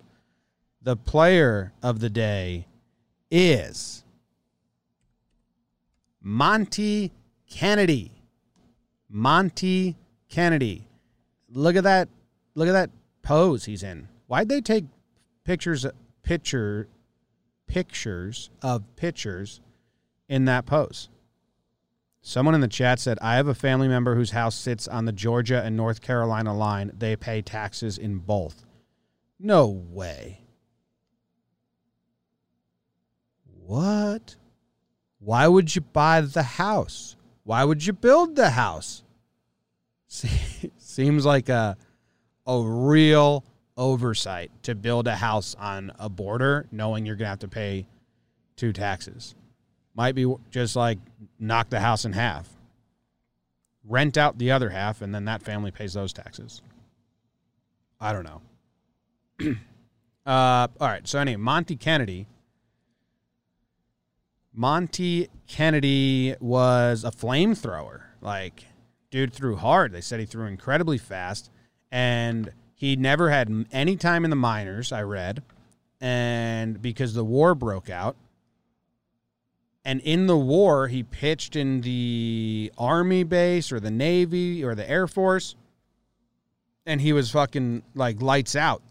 The 0.83 0.97
player 0.97 1.73
of 1.83 2.00
the 2.00 2.09
day 2.09 2.66
is 3.30 4.04
Monty 6.23 7.12
Kennedy. 7.50 8.12
Monty 9.09 9.97
Kennedy. 10.28 10.87
Look 11.50 11.76
at 11.76 11.85
that. 11.85 12.09
Look 12.54 12.68
at 12.68 12.73
that 12.73 12.90
pose 13.23 13.64
he's 13.64 13.83
in. 13.83 14.09
Why'd 14.26 14.49
they 14.49 14.61
take 14.61 14.85
pictures 15.45 15.87
picture 16.23 16.88
pictures 17.66 18.50
of 18.62 18.85
pictures 18.97 19.61
in 20.28 20.47
that 20.47 20.66
pose? 20.66 21.09
Someone 22.28 22.56
in 22.56 22.61
the 22.61 22.66
chat 22.66 22.99
said, 22.99 23.21
I 23.23 23.37
have 23.37 23.47
a 23.47 23.54
family 23.54 23.87
member 23.87 24.16
whose 24.16 24.33
house 24.33 24.56
sits 24.56 24.88
on 24.88 25.04
the 25.04 25.12
Georgia 25.12 25.62
and 25.62 25.76
North 25.76 26.00
Carolina 26.00 26.52
line. 26.52 26.90
They 26.92 27.14
pay 27.14 27.40
taxes 27.40 27.99
in 27.99 28.18
both. 28.18 28.64
No 29.38 29.68
way. 29.68 30.40
What? 33.64 34.35
Why 35.21 35.47
would 35.47 35.76
you 35.76 35.83
buy 35.83 36.21
the 36.21 36.42
house? 36.42 37.14
Why 37.45 37.62
would 37.62 37.87
you 37.87 37.92
build 37.92 38.35
the 38.35 38.50
house? 38.50 39.04
Seems 40.09 41.25
like 41.25 41.49
a 41.49 41.76
a 42.45 42.61
real 42.61 43.45
oversight 43.76 44.50
to 44.64 44.75
build 44.75 45.06
a 45.06 45.14
house 45.14 45.54
on 45.61 45.92
a 46.00 46.09
border 46.09 46.66
knowing 46.73 47.06
you're 47.06 47.14
going 47.14 47.26
to 47.26 47.30
have 47.30 47.38
to 47.38 47.49
pay 47.49 47.87
two 48.56 48.73
taxes 48.73 49.37
might 49.96 50.14
be 50.14 50.32
just 50.50 50.76
like 50.76 50.98
knock 51.38 51.70
the 51.70 51.80
house 51.80 52.04
in 52.04 52.12
half, 52.12 52.48
rent 53.84 54.16
out 54.16 54.38
the 54.38 54.52
other 54.52 54.70
half, 54.70 55.00
and 55.00 55.14
then 55.14 55.24
that 55.24 55.42
family 55.42 55.70
pays 55.70 55.94
those 55.94 56.12
taxes. 56.12 56.60
I 57.98 58.12
don't 58.12 58.24
know. 58.24 58.42
uh, 60.26 60.68
all 60.80 60.88
right. 60.88 61.06
So, 61.08 61.18
anyway, 61.18 61.36
Monty 61.36 61.76
Kennedy. 61.76 62.26
Monty 64.52 65.28
Kennedy 65.46 66.34
was 66.40 67.04
a 67.04 67.10
flamethrower. 67.10 68.02
Like, 68.20 68.64
dude 69.10 69.32
threw 69.32 69.56
hard. 69.56 69.92
They 69.92 70.00
said 70.00 70.20
he 70.20 70.26
threw 70.26 70.46
incredibly 70.46 70.98
fast. 70.98 71.50
And 71.90 72.52
he 72.74 72.96
never 72.96 73.30
had 73.30 73.66
any 73.72 73.96
time 73.96 74.24
in 74.24 74.30
the 74.30 74.36
minors, 74.36 74.92
I 74.92 75.02
read. 75.02 75.42
And 76.00 76.80
because 76.82 77.14
the 77.14 77.24
war 77.24 77.54
broke 77.54 77.88
out, 77.88 78.16
and 79.86 80.00
in 80.00 80.26
the 80.26 80.36
war, 80.36 80.88
he 80.88 81.04
pitched 81.04 81.54
in 81.54 81.80
the 81.82 82.72
Army 82.76 83.22
base 83.22 83.70
or 83.70 83.78
the 83.78 83.90
Navy 83.90 84.64
or 84.64 84.74
the 84.74 84.88
Air 84.90 85.06
Force. 85.06 85.54
And 86.84 87.00
he 87.00 87.12
was 87.12 87.30
fucking 87.30 87.84
like 87.94 88.20
lights 88.20 88.56
out. 88.56 88.82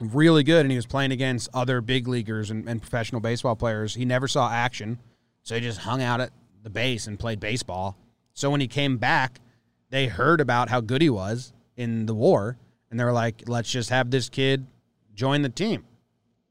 Really 0.00 0.42
good. 0.42 0.60
And 0.66 0.70
he 0.70 0.76
was 0.76 0.84
playing 0.84 1.12
against 1.12 1.48
other 1.54 1.80
big 1.80 2.08
leaguers 2.08 2.50
and, 2.50 2.68
and 2.68 2.82
professional 2.82 3.22
baseball 3.22 3.56
players. 3.56 3.94
He 3.94 4.04
never 4.04 4.28
saw 4.28 4.50
action. 4.50 4.98
So 5.44 5.54
he 5.54 5.62
just 5.62 5.78
hung 5.78 6.02
out 6.02 6.20
at 6.20 6.30
the 6.62 6.68
base 6.68 7.06
and 7.06 7.18
played 7.18 7.40
baseball. 7.40 7.96
So 8.34 8.50
when 8.50 8.60
he 8.60 8.68
came 8.68 8.98
back, 8.98 9.40
they 9.88 10.08
heard 10.08 10.42
about 10.42 10.68
how 10.68 10.82
good 10.82 11.00
he 11.00 11.08
was 11.08 11.54
in 11.78 12.04
the 12.04 12.14
war. 12.14 12.58
And 12.90 13.00
they 13.00 13.04
were 13.04 13.12
like, 13.12 13.44
let's 13.46 13.70
just 13.70 13.88
have 13.88 14.10
this 14.10 14.28
kid 14.28 14.66
join 15.14 15.40
the 15.40 15.48
team. 15.48 15.86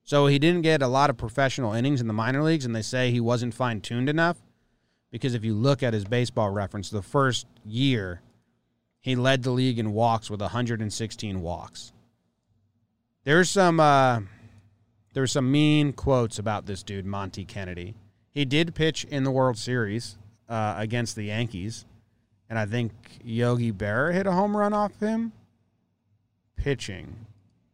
So 0.03 0.27
he 0.27 0.39
didn't 0.39 0.61
get 0.61 0.81
a 0.81 0.87
lot 0.87 1.09
of 1.09 1.17
professional 1.17 1.73
innings 1.73 2.01
in 2.01 2.07
the 2.07 2.13
minor 2.13 2.43
leagues, 2.43 2.65
and 2.65 2.75
they 2.75 2.81
say 2.81 3.11
he 3.11 3.19
wasn't 3.19 3.53
fine 3.53 3.81
tuned 3.81 4.09
enough. 4.09 4.37
Because 5.11 5.33
if 5.33 5.43
you 5.43 5.53
look 5.53 5.83
at 5.83 5.93
his 5.93 6.05
baseball 6.05 6.49
reference, 6.49 6.89
the 6.89 7.01
first 7.01 7.45
year, 7.65 8.21
he 9.01 9.15
led 9.15 9.43
the 9.43 9.51
league 9.51 9.77
in 9.77 9.93
walks 9.93 10.29
with 10.29 10.41
116 10.41 11.41
walks. 11.41 11.91
There's 13.23 13.49
some 13.49 13.79
uh, 13.79 14.21
there's 15.13 15.31
some 15.31 15.51
mean 15.51 15.93
quotes 15.93 16.39
about 16.39 16.65
this 16.65 16.81
dude, 16.81 17.05
Monty 17.05 17.45
Kennedy. 17.45 17.95
He 18.31 18.45
did 18.45 18.73
pitch 18.73 19.03
in 19.03 19.23
the 19.23 19.31
World 19.31 19.57
Series 19.57 20.17
uh, 20.47 20.75
against 20.77 21.15
the 21.15 21.23
Yankees, 21.23 21.85
and 22.49 22.57
I 22.57 22.65
think 22.65 22.91
Yogi 23.23 23.71
Berra 23.71 24.13
hit 24.13 24.25
a 24.25 24.31
home 24.31 24.55
run 24.55 24.73
off 24.73 24.99
him. 24.99 25.33
Pitching, 26.55 27.25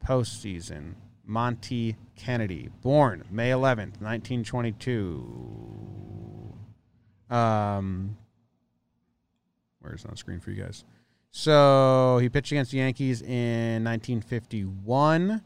postseason, 0.06 0.94
Monty 1.28 1.96
Kennedy, 2.16 2.70
born 2.82 3.24
May 3.30 3.52
11th, 3.52 4.02
1922. 4.02 6.56
Um, 7.30 8.18
where's 9.82 10.06
on 10.06 10.16
screen 10.16 10.40
for 10.40 10.52
you 10.52 10.64
guys? 10.64 10.86
So 11.32 12.20
he 12.22 12.30
pitched 12.30 12.54
against 12.54 12.72
the 12.72 12.78
Yankees 12.78 13.22
in 13.22 13.84
1951. 13.84 15.42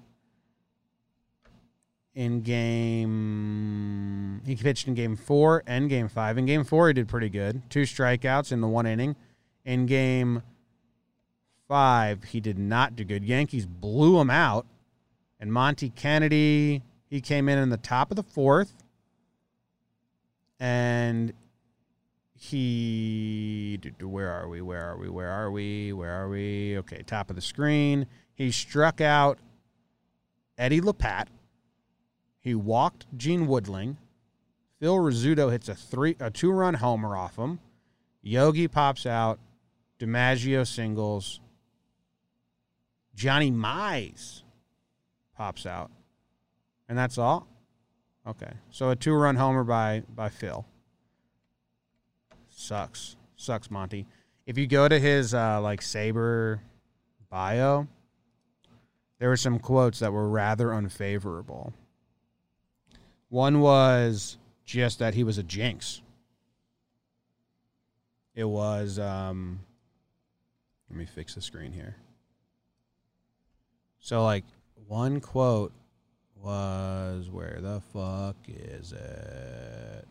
In 2.13 2.41
game, 2.41 4.41
he 4.45 4.55
pitched 4.55 4.87
in 4.87 4.93
game 4.93 5.15
four 5.15 5.63
and 5.65 5.89
game 5.89 6.07
five. 6.07 6.37
In 6.37 6.45
game 6.45 6.63
four, 6.63 6.89
he 6.89 6.93
did 6.93 7.07
pretty 7.07 7.29
good. 7.29 7.63
Two 7.69 7.83
strikeouts 7.83 8.51
in 8.51 8.61
the 8.61 8.67
one 8.67 8.85
inning. 8.85 9.15
In 9.65 9.87
game 9.87 10.43
five, 11.67 12.25
he 12.25 12.39
did 12.39 12.59
not 12.59 12.95
do 12.95 13.03
good. 13.03 13.23
Yankees 13.23 13.65
blew 13.65 14.19
him 14.19 14.29
out 14.29 14.67
and 15.41 15.51
Monty 15.51 15.89
Kennedy, 15.89 16.83
he 17.09 17.19
came 17.19 17.49
in 17.49 17.57
in 17.57 17.69
the 17.69 17.77
top 17.77 18.11
of 18.11 18.15
the 18.15 18.23
fourth. 18.23 18.83
And 20.59 21.33
he, 22.33 23.77
where 23.99 24.31
are 24.31 24.47
we? 24.47 24.61
Where 24.61 24.81
are 24.81 24.97
we? 24.97 25.09
Where 25.09 25.29
are 25.29 25.51
we? 25.51 25.91
Where 25.91 26.11
are 26.11 26.29
we? 26.29 26.77
Okay, 26.77 27.03
top 27.05 27.29
of 27.29 27.35
the 27.35 27.41
screen. 27.41 28.05
He 28.33 28.51
struck 28.51 29.01
out 29.01 29.39
Eddie 30.57 30.79
Lopat. 30.79 31.27
He 32.39 32.55
walked 32.55 33.05
Gene 33.17 33.47
Woodling, 33.47 33.97
Phil 34.81 34.95
Rizzuto 34.95 35.51
hits 35.51 35.69
a 35.69 35.75
three 35.75 36.15
a 36.19 36.31
two 36.31 36.51
run 36.51 36.73
homer 36.73 37.15
off 37.15 37.35
him. 37.35 37.59
Yogi 38.23 38.67
pops 38.67 39.05
out. 39.05 39.39
DiMaggio 39.99 40.65
singles. 40.65 41.39
Johnny 43.13 43.51
Mize 43.51 44.41
pops 45.41 45.65
out. 45.65 45.89
And 46.87 46.95
that's 46.95 47.17
all? 47.17 47.47
Okay. 48.27 48.51
So 48.69 48.91
a 48.91 48.95
two 48.95 49.13
run 49.13 49.35
homer 49.35 49.63
by 49.63 50.03
by 50.15 50.29
Phil. 50.29 50.67
Sucks. 52.47 53.15
Sucks, 53.37 53.71
Monty. 53.71 54.05
If 54.45 54.59
you 54.59 54.67
go 54.67 54.87
to 54.87 54.99
his 54.99 55.33
uh, 55.33 55.59
like 55.59 55.79
SABR 55.81 56.59
bio, 57.31 57.87
there 59.17 59.29
were 59.29 59.37
some 59.37 59.57
quotes 59.57 59.97
that 59.97 60.13
were 60.13 60.29
rather 60.29 60.75
unfavorable. 60.75 61.73
One 63.29 63.61
was 63.61 64.37
just 64.63 64.99
that 64.99 65.15
he 65.15 65.23
was 65.23 65.39
a 65.39 65.43
jinx. 65.43 66.03
It 68.35 68.43
was 68.43 68.99
um 68.99 69.61
let 70.87 70.99
me 70.99 71.07
fix 71.07 71.33
the 71.33 71.41
screen 71.41 71.71
here. 71.71 71.95
So 74.01 74.23
like 74.23 74.43
one 74.87 75.19
quote 75.19 75.73
was 76.35 77.29
where 77.29 77.59
the 77.61 77.81
fuck 77.93 78.35
is 78.47 78.91
it? 78.93 80.07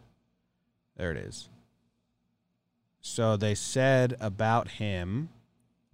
There 0.97 1.11
it 1.11 1.17
is. 1.17 1.49
So 3.01 3.37
they 3.37 3.55
said 3.55 4.17
about 4.21 4.69
him, 4.73 5.31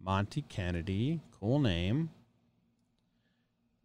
Monty 0.03 0.43
Kennedy, 0.43 1.21
cool 1.41 1.59
name. 1.59 2.11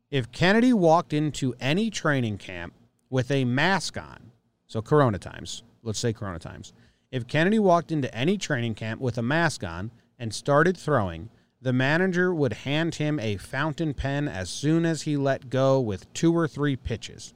If 0.10 0.32
Kennedy 0.32 0.74
walked 0.74 1.14
into 1.14 1.56
any 1.60 1.90
training 1.90 2.38
camp 2.38 2.74
with 3.10 3.32
a 3.32 3.46
mask 3.46 3.98
on, 3.98 4.32
so 4.68 4.82
Corona 4.82 5.20
times, 5.20 5.64
let's 5.84 6.00
say 6.00 6.12
Corona 6.12 6.40
times, 6.40 6.74
if 7.12 7.28
Kennedy 7.28 7.60
walked 7.60 7.92
into 7.92 8.14
any 8.16 8.38
training 8.38 8.74
camp 8.76 9.00
with 9.00 9.18
a 9.18 9.22
mask 9.22 9.64
on 9.64 9.92
and 10.18 10.34
started 10.34 10.78
throwing, 10.78 11.30
the 11.62 11.74
manager 11.74 12.34
would 12.34 12.54
hand 12.54 12.96
him 12.96 13.20
a 13.20 13.38
fountain 13.38 13.94
pen 13.94 14.28
as 14.28 14.50
soon 14.50 14.86
as 14.86 15.04
he 15.04 15.16
let 15.16 15.50
go 15.50 15.80
with 15.80 16.12
two 16.14 16.36
or 16.36 16.48
three 16.48 16.76
pitches. 16.76 17.34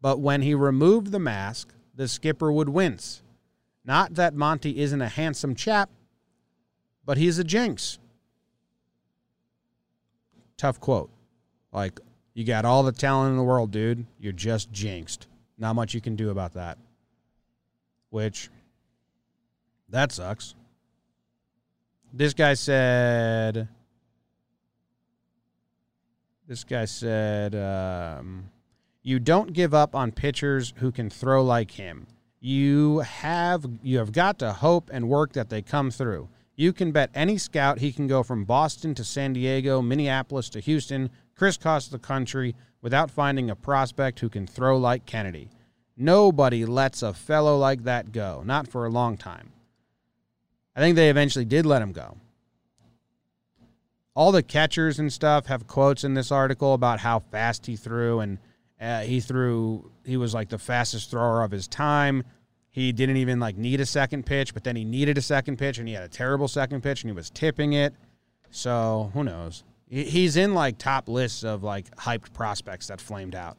But 0.00 0.20
when 0.20 0.42
he 0.42 0.54
removed 0.54 1.12
the 1.12 1.18
mask, 1.18 1.74
the 1.94 2.08
skipper 2.08 2.50
would 2.50 2.70
wince. 2.70 3.22
Not 3.84 4.14
that 4.14 4.34
Monty 4.34 4.80
isn't 4.80 5.00
a 5.00 5.08
handsome 5.08 5.54
chap, 5.54 5.90
but 7.04 7.18
he's 7.18 7.38
a 7.38 7.44
jinx. 7.44 7.98
Tough 10.56 10.80
quote. 10.80 11.10
Like, 11.72 12.00
you 12.34 12.44
got 12.44 12.64
all 12.64 12.82
the 12.82 12.92
talent 12.92 13.30
in 13.30 13.36
the 13.36 13.44
world, 13.44 13.70
dude. 13.70 14.06
You're 14.18 14.32
just 14.32 14.72
jinxed. 14.72 15.26
Not 15.56 15.74
much 15.74 15.94
you 15.94 16.00
can 16.00 16.16
do 16.16 16.30
about 16.30 16.54
that. 16.54 16.78
Which, 18.10 18.50
that 19.88 20.10
sucks. 20.10 20.55
This 22.16 22.32
guy 22.32 22.54
said. 22.54 23.68
This 26.48 26.64
guy 26.64 26.86
said, 26.86 27.54
um, 27.54 28.48
"You 29.02 29.18
don't 29.18 29.52
give 29.52 29.74
up 29.74 29.94
on 29.94 30.12
pitchers 30.12 30.72
who 30.78 30.90
can 30.90 31.10
throw 31.10 31.44
like 31.44 31.72
him. 31.72 32.06
You 32.40 33.00
have 33.00 33.66
you 33.82 33.98
have 33.98 34.12
got 34.12 34.38
to 34.38 34.54
hope 34.54 34.88
and 34.90 35.10
work 35.10 35.34
that 35.34 35.50
they 35.50 35.60
come 35.60 35.90
through. 35.90 36.30
You 36.54 36.72
can 36.72 36.90
bet 36.90 37.10
any 37.14 37.36
scout 37.36 37.80
he 37.80 37.92
can 37.92 38.06
go 38.06 38.22
from 38.22 38.46
Boston 38.46 38.94
to 38.94 39.04
San 39.04 39.34
Diego, 39.34 39.82
Minneapolis 39.82 40.48
to 40.50 40.60
Houston, 40.60 41.10
crisscross 41.34 41.88
the 41.88 41.98
country 41.98 42.54
without 42.80 43.10
finding 43.10 43.50
a 43.50 43.56
prospect 43.56 44.20
who 44.20 44.30
can 44.30 44.46
throw 44.46 44.78
like 44.78 45.04
Kennedy. 45.04 45.50
Nobody 45.98 46.64
lets 46.64 47.02
a 47.02 47.12
fellow 47.12 47.58
like 47.58 47.84
that 47.84 48.10
go, 48.10 48.42
not 48.42 48.68
for 48.68 48.86
a 48.86 48.90
long 48.90 49.18
time. 49.18 49.52
I 50.76 50.80
think 50.80 50.94
they 50.94 51.08
eventually 51.08 51.46
did 51.46 51.64
let 51.64 51.80
him 51.80 51.92
go. 51.92 52.18
All 54.14 54.30
the 54.30 54.42
catchers 54.42 54.98
and 54.98 55.12
stuff 55.12 55.46
have 55.46 55.66
quotes 55.66 56.04
in 56.04 56.14
this 56.14 56.30
article 56.30 56.74
about 56.74 57.00
how 57.00 57.18
fast 57.18 57.66
he 57.66 57.76
threw, 57.76 58.20
and 58.20 58.38
uh, 58.80 59.00
he 59.00 59.20
threw. 59.20 59.90
He 60.04 60.16
was 60.16 60.34
like 60.34 60.50
the 60.50 60.58
fastest 60.58 61.10
thrower 61.10 61.42
of 61.42 61.50
his 61.50 61.66
time. 61.66 62.24
He 62.70 62.92
didn't 62.92 63.16
even 63.16 63.40
like 63.40 63.56
need 63.56 63.80
a 63.80 63.86
second 63.86 64.26
pitch, 64.26 64.52
but 64.52 64.64
then 64.64 64.76
he 64.76 64.84
needed 64.84 65.16
a 65.16 65.22
second 65.22 65.56
pitch, 65.56 65.78
and 65.78 65.88
he 65.88 65.94
had 65.94 66.04
a 66.04 66.08
terrible 66.08 66.46
second 66.46 66.82
pitch, 66.82 67.02
and 67.02 67.10
he 67.10 67.16
was 67.16 67.30
tipping 67.30 67.72
it. 67.72 67.94
So 68.50 69.10
who 69.14 69.24
knows? 69.24 69.64
He's 69.88 70.36
in 70.36 70.52
like 70.52 70.78
top 70.78 71.08
lists 71.08 71.44
of 71.44 71.62
like 71.62 71.94
hyped 71.96 72.32
prospects 72.32 72.88
that 72.88 73.00
flamed 73.00 73.34
out. 73.34 73.56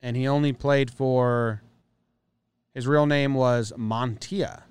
And 0.00 0.16
he 0.16 0.26
only 0.26 0.52
played 0.52 0.90
for 0.90 1.62
his 2.74 2.86
real 2.86 3.06
name 3.06 3.34
was 3.34 3.72
Montia. 3.76 4.62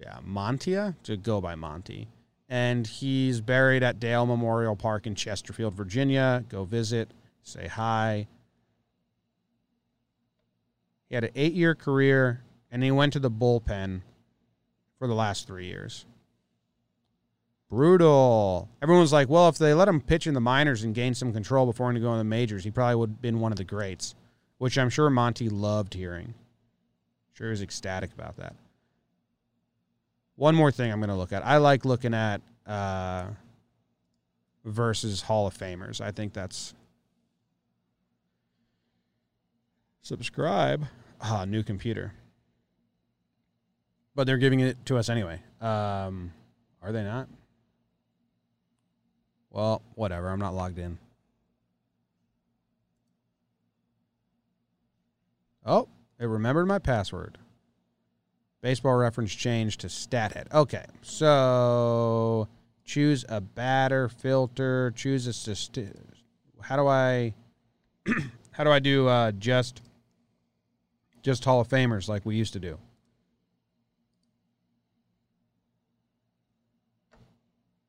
Yeah, 0.00 0.18
Montia 0.26 0.90
uh, 0.90 0.92
to 1.04 1.16
go 1.16 1.40
by 1.40 1.54
Monty. 1.54 2.08
And 2.48 2.86
he's 2.86 3.40
buried 3.40 3.82
at 3.82 3.98
Dale 3.98 4.26
Memorial 4.26 4.76
Park 4.76 5.06
in 5.06 5.14
Chesterfield, 5.14 5.74
Virginia. 5.74 6.44
Go 6.48 6.64
visit, 6.64 7.10
say 7.42 7.66
hi. 7.66 8.28
He 11.08 11.14
had 11.14 11.24
an 11.24 11.30
eight 11.34 11.54
year 11.54 11.74
career 11.74 12.42
and 12.70 12.82
he 12.82 12.90
went 12.90 13.12
to 13.14 13.20
the 13.20 13.30
bullpen 13.30 14.02
for 14.98 15.08
the 15.08 15.14
last 15.14 15.46
three 15.46 15.66
years. 15.66 16.04
Brutal. 17.68 18.68
Everyone's 18.80 19.12
like, 19.12 19.28
well, 19.28 19.48
if 19.48 19.58
they 19.58 19.74
let 19.74 19.88
him 19.88 20.00
pitch 20.00 20.26
in 20.26 20.34
the 20.34 20.40
minors 20.40 20.84
and 20.84 20.94
gain 20.94 21.14
some 21.14 21.32
control 21.32 21.66
before 21.66 21.92
he 21.92 22.00
go 22.00 22.12
in 22.12 22.18
the 22.18 22.24
majors, 22.24 22.62
he 22.62 22.70
probably 22.70 22.94
would 22.94 23.10
have 23.10 23.22
been 23.22 23.40
one 23.40 23.52
of 23.52 23.58
the 23.58 23.64
greats, 23.64 24.14
which 24.58 24.78
I'm 24.78 24.90
sure 24.90 25.10
Monty 25.10 25.48
loved 25.48 25.94
hearing. 25.94 26.34
Sure 27.34 27.50
is 27.50 27.62
ecstatic 27.62 28.12
about 28.12 28.36
that. 28.36 28.54
One 30.36 30.54
more 30.54 30.70
thing 30.70 30.92
I'm 30.92 31.00
going 31.00 31.08
to 31.08 31.16
look 31.16 31.32
at. 31.32 31.44
I 31.44 31.56
like 31.56 31.84
looking 31.84 32.14
at 32.14 32.42
uh, 32.66 33.26
versus 34.64 35.22
Hall 35.22 35.46
of 35.46 35.56
Famers. 35.56 36.00
I 36.00 36.10
think 36.10 36.34
that's 36.34 36.74
subscribe. 40.02 40.84
Ah, 41.20 41.46
new 41.46 41.62
computer. 41.62 42.12
But 44.14 44.26
they're 44.26 44.38
giving 44.38 44.60
it 44.60 44.84
to 44.86 44.98
us 44.98 45.08
anyway. 45.08 45.40
Um, 45.60 46.32
are 46.82 46.92
they 46.92 47.02
not? 47.02 47.28
Well, 49.50 49.80
whatever. 49.94 50.28
I'm 50.28 50.38
not 50.38 50.54
logged 50.54 50.78
in. 50.78 50.98
Oh, 55.64 55.88
it 56.20 56.26
remembered 56.26 56.66
my 56.66 56.78
password. 56.78 57.38
Baseball 58.62 58.96
reference 58.96 59.34
changed 59.34 59.80
to 59.80 59.86
StatHead. 59.86 60.52
Okay, 60.52 60.84
so 61.02 62.48
choose 62.84 63.24
a 63.28 63.40
batter 63.40 64.08
filter. 64.08 64.92
Choose 64.96 65.26
a. 65.26 65.32
St- 65.32 65.96
how 66.62 66.76
do 66.76 66.86
I? 66.86 67.34
how 68.52 68.64
do 68.64 68.70
I 68.70 68.78
do 68.78 69.08
uh, 69.08 69.32
just 69.32 69.82
just 71.22 71.44
Hall 71.44 71.60
of 71.60 71.68
Famers 71.68 72.08
like 72.08 72.24
we 72.24 72.36
used 72.36 72.52
to 72.54 72.60
do? 72.60 72.78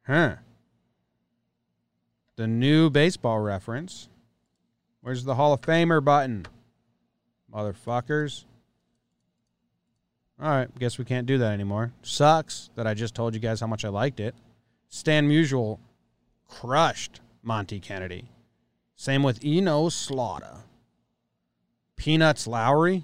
Huh. 0.08 0.38
The 2.36 2.48
new 2.48 2.90
baseball 2.90 3.40
reference. 3.40 4.10
Where's 5.02 5.24
the 5.24 5.36
Hall 5.36 5.54
of 5.54 5.62
Famer 5.62 6.04
button? 6.04 6.46
Motherfuckers. 7.54 8.46
All 10.40 10.50
right, 10.50 10.80
guess 10.80 11.00
we 11.00 11.06
can't 11.06 11.26
do 11.26 11.40
that 11.40 11.52
anymore. 11.52 11.94
Sucks 12.04 12.70
that 12.76 12.86
I 12.86 12.94
just 12.94 13.16
told 13.16 13.34
you 13.34 13.40
guys 13.40 13.60
how 13.60 13.68
much 13.68 13.84
I 13.84 13.90
liked 13.90 14.20
it. 14.20 14.36
Stan 14.90 15.28
Musial 15.28 15.80
crushed 16.48 17.22
Monty 17.42 17.80
Kennedy. 17.80 18.30
Same 18.96 19.24
with 19.24 19.44
Enos 19.44 19.96
Slaughter. 19.96 20.64
Peanuts 21.96 22.48
Lowrey. 22.48 23.04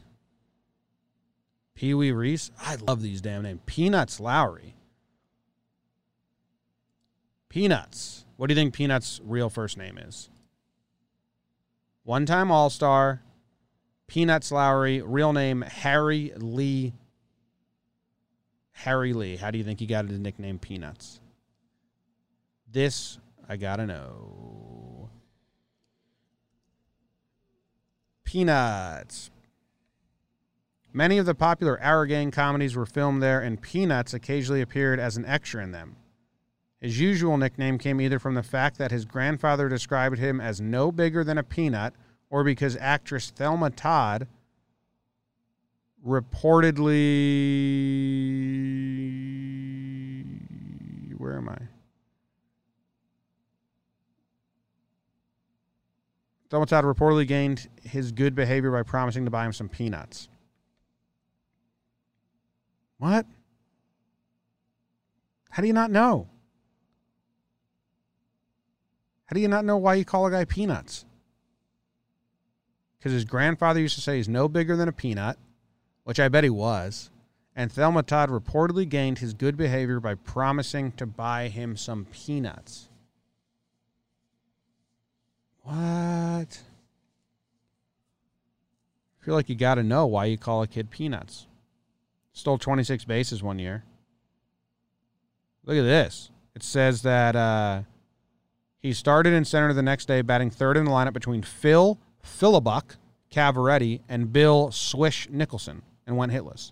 Pee 1.74 1.96
Wee 1.96 2.12
Reese. 2.12 2.52
I 2.60 2.76
love 2.76 3.02
these 3.02 3.22
damn 3.22 3.42
names. 3.42 3.62
Peanuts 3.66 4.20
Lowrey. 4.20 4.74
Peanuts. 7.50 8.26
What 8.38 8.48
do 8.48 8.54
you 8.54 8.60
think 8.60 8.74
Peanuts' 8.74 9.20
real 9.24 9.50
first 9.50 9.78
name 9.78 9.98
is? 9.98 10.30
One 12.04 12.26
time 12.28 12.52
All 12.52 12.70
Star. 12.70 13.24
Peanuts 14.08 14.52
Lowrey. 14.52 15.02
Real 15.04 15.34
name 15.34 15.62
Harry 15.62 16.32
Lee 16.38 16.94
Harry 18.74 19.14
Lee. 19.14 19.38
How 19.38 19.50
do 19.52 19.58
you 19.58 19.64
think 19.64 19.80
he 19.80 19.86
got 19.86 20.08
his 20.08 20.20
nickname 20.20 20.60
Peanuts? 20.60 21.20
This 22.72 23.20
I 23.48 23.56
gotta 23.58 23.86
know. 23.86 25.10
Peanuts. 28.24 29.30
Many 30.92 31.18
of 31.18 31.26
the 31.26 31.36
popular 31.36 31.82
Our 31.82 32.06
Gang 32.06 32.32
comedies 32.32 32.76
were 32.76 32.86
filmed 32.86 33.22
there, 33.22 33.42
and 33.42 33.62
Peanuts 33.62 34.14
occasionally 34.14 34.62
appeared 34.62 35.00
as 35.00 35.18
an 35.18 35.26
extra 35.26 35.64
in 35.64 35.72
them. 35.72 35.96
His 36.80 37.00
usual 37.00 37.38
nickname 37.38 37.78
came 37.78 38.02
either 38.02 38.20
from 38.20 38.36
the 38.36 38.44
fact 38.44 38.78
that 38.78 38.92
his 38.92 39.06
grandfather 39.06 39.70
described 39.70 40.20
him 40.20 40.42
as 40.42 40.60
no 40.60 40.92
bigger 40.92 41.24
than 41.24 41.38
a 41.38 41.44
peanut 41.44 41.94
or 42.30 42.44
because 42.44 42.76
actress 42.80 43.32
Thelma 43.32 43.70
Todd 43.70 44.28
reportedly. 46.06 46.92
Am 51.44 51.50
I? 51.50 51.58
Reportedly 56.84 57.28
gained 57.28 57.68
his 57.82 58.12
good 58.12 58.36
behavior 58.36 58.72
by 58.72 58.84
promising 58.84 59.26
to 59.26 59.32
buy 59.32 59.46
him 59.46 59.54
some 59.54 59.68
peanuts. 59.68 60.30
What? 63.00 63.26
How 65.50 65.62
do 65.62 65.68
you 65.68 65.74
not 65.74 65.92
know? 65.92 66.30
How 69.26 69.34
do 69.34 69.40
you 69.40 69.48
not 69.48 69.66
know 69.66 69.78
why 69.78 69.96
you 69.96 70.06
call 70.06 70.28
a 70.28 70.32
guy 70.32 70.46
peanuts? 70.46 71.06
Because 73.00 73.12
his 73.12 73.26
grandfather 73.26 73.80
used 73.80 73.96
to 73.96 74.02
say 74.02 74.18
he's 74.18 74.30
no 74.30 74.48
bigger 74.48 74.76
than 74.76 74.88
a 74.88 74.94
peanut, 74.94 75.38
which 76.04 76.20
I 76.20 76.30
bet 76.30 76.44
he 76.44 76.50
was. 76.50 77.10
And 77.56 77.72
Thelma 77.72 78.04
Todd 78.04 78.30
reportedly 78.30 78.88
gained 78.90 79.20
his 79.20 79.34
good 79.34 79.56
behavior 79.58 80.00
by 80.00 80.16
promising 80.16 80.92
to 80.94 81.06
buy 81.06 81.50
him 81.50 81.78
some 81.78 82.06
peanuts. 82.06 82.90
What? 85.62 85.76
I 89.22 89.26
feel 89.26 89.36
like 89.36 89.50
you 89.50 89.56
got 89.56 89.76
to 89.76 89.84
know 89.84 90.06
why 90.08 90.26
you 90.26 90.38
call 90.38 90.64
a 90.64 90.68
kid 90.68 90.90
peanuts. 90.90 91.48
Stole 92.34 92.58
26 92.58 93.06
bases 93.06 93.44
one 93.44 93.60
year. 93.60 93.84
Look 95.64 95.78
at 95.78 95.84
this. 95.84 96.32
It 96.56 96.64
says 96.64 97.04
that 97.04 97.36
uh, 97.36 97.84
he 98.80 98.92
started 98.94 99.34
in 99.34 99.46
center 99.46 99.72
the 99.74 99.82
next 99.82 100.08
day, 100.08 100.22
batting 100.22 100.50
third 100.50 100.76
in 100.76 100.86
the 100.86 100.92
lineup 100.92 101.14
between 101.14 101.42
Phil 101.42 102.00
Phillibuck 102.24 102.98
Cavarretta 103.32 104.02
and 104.10 104.34
Bill 104.34 104.72
Swish 104.72 105.30
Nicholson, 105.30 105.82
and 106.06 106.18
went 106.18 106.32
hitless. 106.32 106.72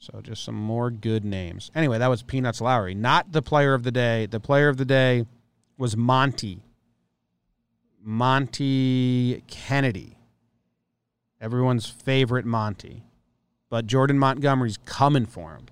So 0.00 0.22
just 0.22 0.42
some 0.42 0.54
more 0.54 0.90
good 0.90 1.26
names. 1.26 1.70
Anyway, 1.74 1.98
that 1.98 2.08
was 2.08 2.22
Peanuts 2.22 2.60
Lowrey, 2.60 2.96
not 2.96 3.32
the 3.32 3.42
player 3.42 3.74
of 3.74 3.82
the 3.82 3.92
day. 3.92 4.24
The 4.24 4.40
player 4.40 4.70
of 4.70 4.78
the 4.78 4.86
day 4.86 5.26
was 5.76 5.94
Monty. 5.94 6.62
Monty 8.02 9.44
Kennedy. 9.46 10.16
Everyone's 11.38 11.86
favorite 11.86 12.46
Monty. 12.46 13.04
But 13.68 13.86
Jordan 13.86 14.18
Montgomery's 14.18 14.78
coming 14.78 15.26
for 15.26 15.52
him. 15.52 15.66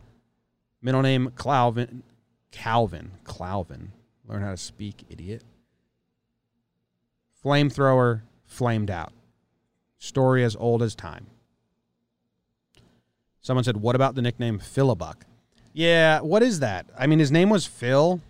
Middle 0.82 1.02
name 1.02 1.32
Calvin. 1.36 2.02
Calvin. 2.50 3.12
Calvin. 3.26 3.92
Learn 4.26 4.42
how 4.42 4.50
to 4.50 4.58
speak, 4.58 5.04
idiot. 5.08 5.42
Flamethrower 7.42 8.20
flamed 8.44 8.90
out. 8.90 9.12
Story 9.98 10.44
as 10.44 10.54
old 10.54 10.82
as 10.82 10.94
time. 10.94 11.28
Someone 13.48 13.64
said, 13.64 13.78
What 13.78 13.96
about 13.96 14.14
the 14.14 14.20
nickname 14.20 14.58
Phillabuck? 14.58 15.24
Yeah, 15.72 16.20
what 16.20 16.42
is 16.42 16.60
that? 16.60 16.84
I 16.98 17.06
mean, 17.06 17.18
his 17.18 17.32
name 17.32 17.48
was 17.48 17.64
Phil. 17.64 18.20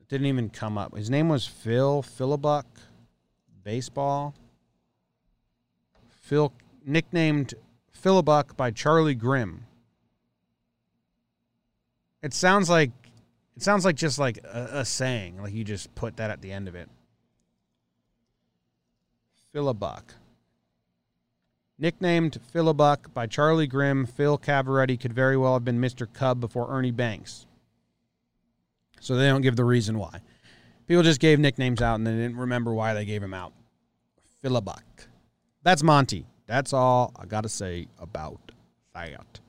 It 0.00 0.06
didn't 0.06 0.28
even 0.28 0.50
come 0.50 0.78
up. 0.78 0.96
His 0.96 1.10
name 1.10 1.28
was 1.28 1.48
Phil 1.48 2.00
Phillabuck, 2.00 2.66
baseball. 3.64 4.36
Phil, 6.22 6.52
nicknamed 6.86 7.54
Phillabuck 7.90 8.56
by 8.56 8.70
Charlie 8.70 9.16
Grimm. 9.16 9.66
It 12.22 12.32
sounds 12.32 12.70
like 12.70 12.92
it 13.56 13.64
sounds 13.64 13.84
like 13.84 13.96
just 13.96 14.20
like 14.20 14.38
a, 14.44 14.68
a 14.74 14.84
saying, 14.84 15.42
like 15.42 15.52
you 15.52 15.64
just 15.64 15.92
put 15.96 16.18
that 16.18 16.30
at 16.30 16.40
the 16.40 16.52
end 16.52 16.68
of 16.68 16.76
it. 16.76 16.88
Phillabuck. 19.52 20.14
Nicknamed 21.80 22.38
Phillabuck 22.52 23.12
by 23.14 23.26
Charlie 23.26 23.66
Grimm, 23.66 24.04
Phil 24.04 24.36
Cavarretta 24.36 25.00
could 25.00 25.14
very 25.14 25.38
well 25.38 25.54
have 25.54 25.64
been 25.64 25.80
Mr. 25.80 26.06
Cub 26.12 26.38
before 26.38 26.70
Ernie 26.70 26.90
Banks. 26.90 27.46
So 29.00 29.16
they 29.16 29.26
don't 29.28 29.40
give 29.40 29.56
the 29.56 29.64
reason 29.64 29.98
why. 29.98 30.20
People 30.86 31.02
just 31.02 31.20
gave 31.20 31.38
nicknames 31.38 31.80
out 31.80 31.94
and 31.94 32.06
they 32.06 32.10
didn't 32.10 32.36
remember 32.36 32.74
why 32.74 32.92
they 32.92 33.06
gave 33.06 33.22
him 33.22 33.32
out. 33.32 33.54
Phillabuck. 34.42 34.84
That's 35.62 35.82
Monty. 35.82 36.26
That's 36.46 36.74
all 36.74 37.14
I 37.16 37.24
got 37.24 37.44
to 37.44 37.48
say 37.48 37.86
about 37.98 38.52
that. 38.94 39.40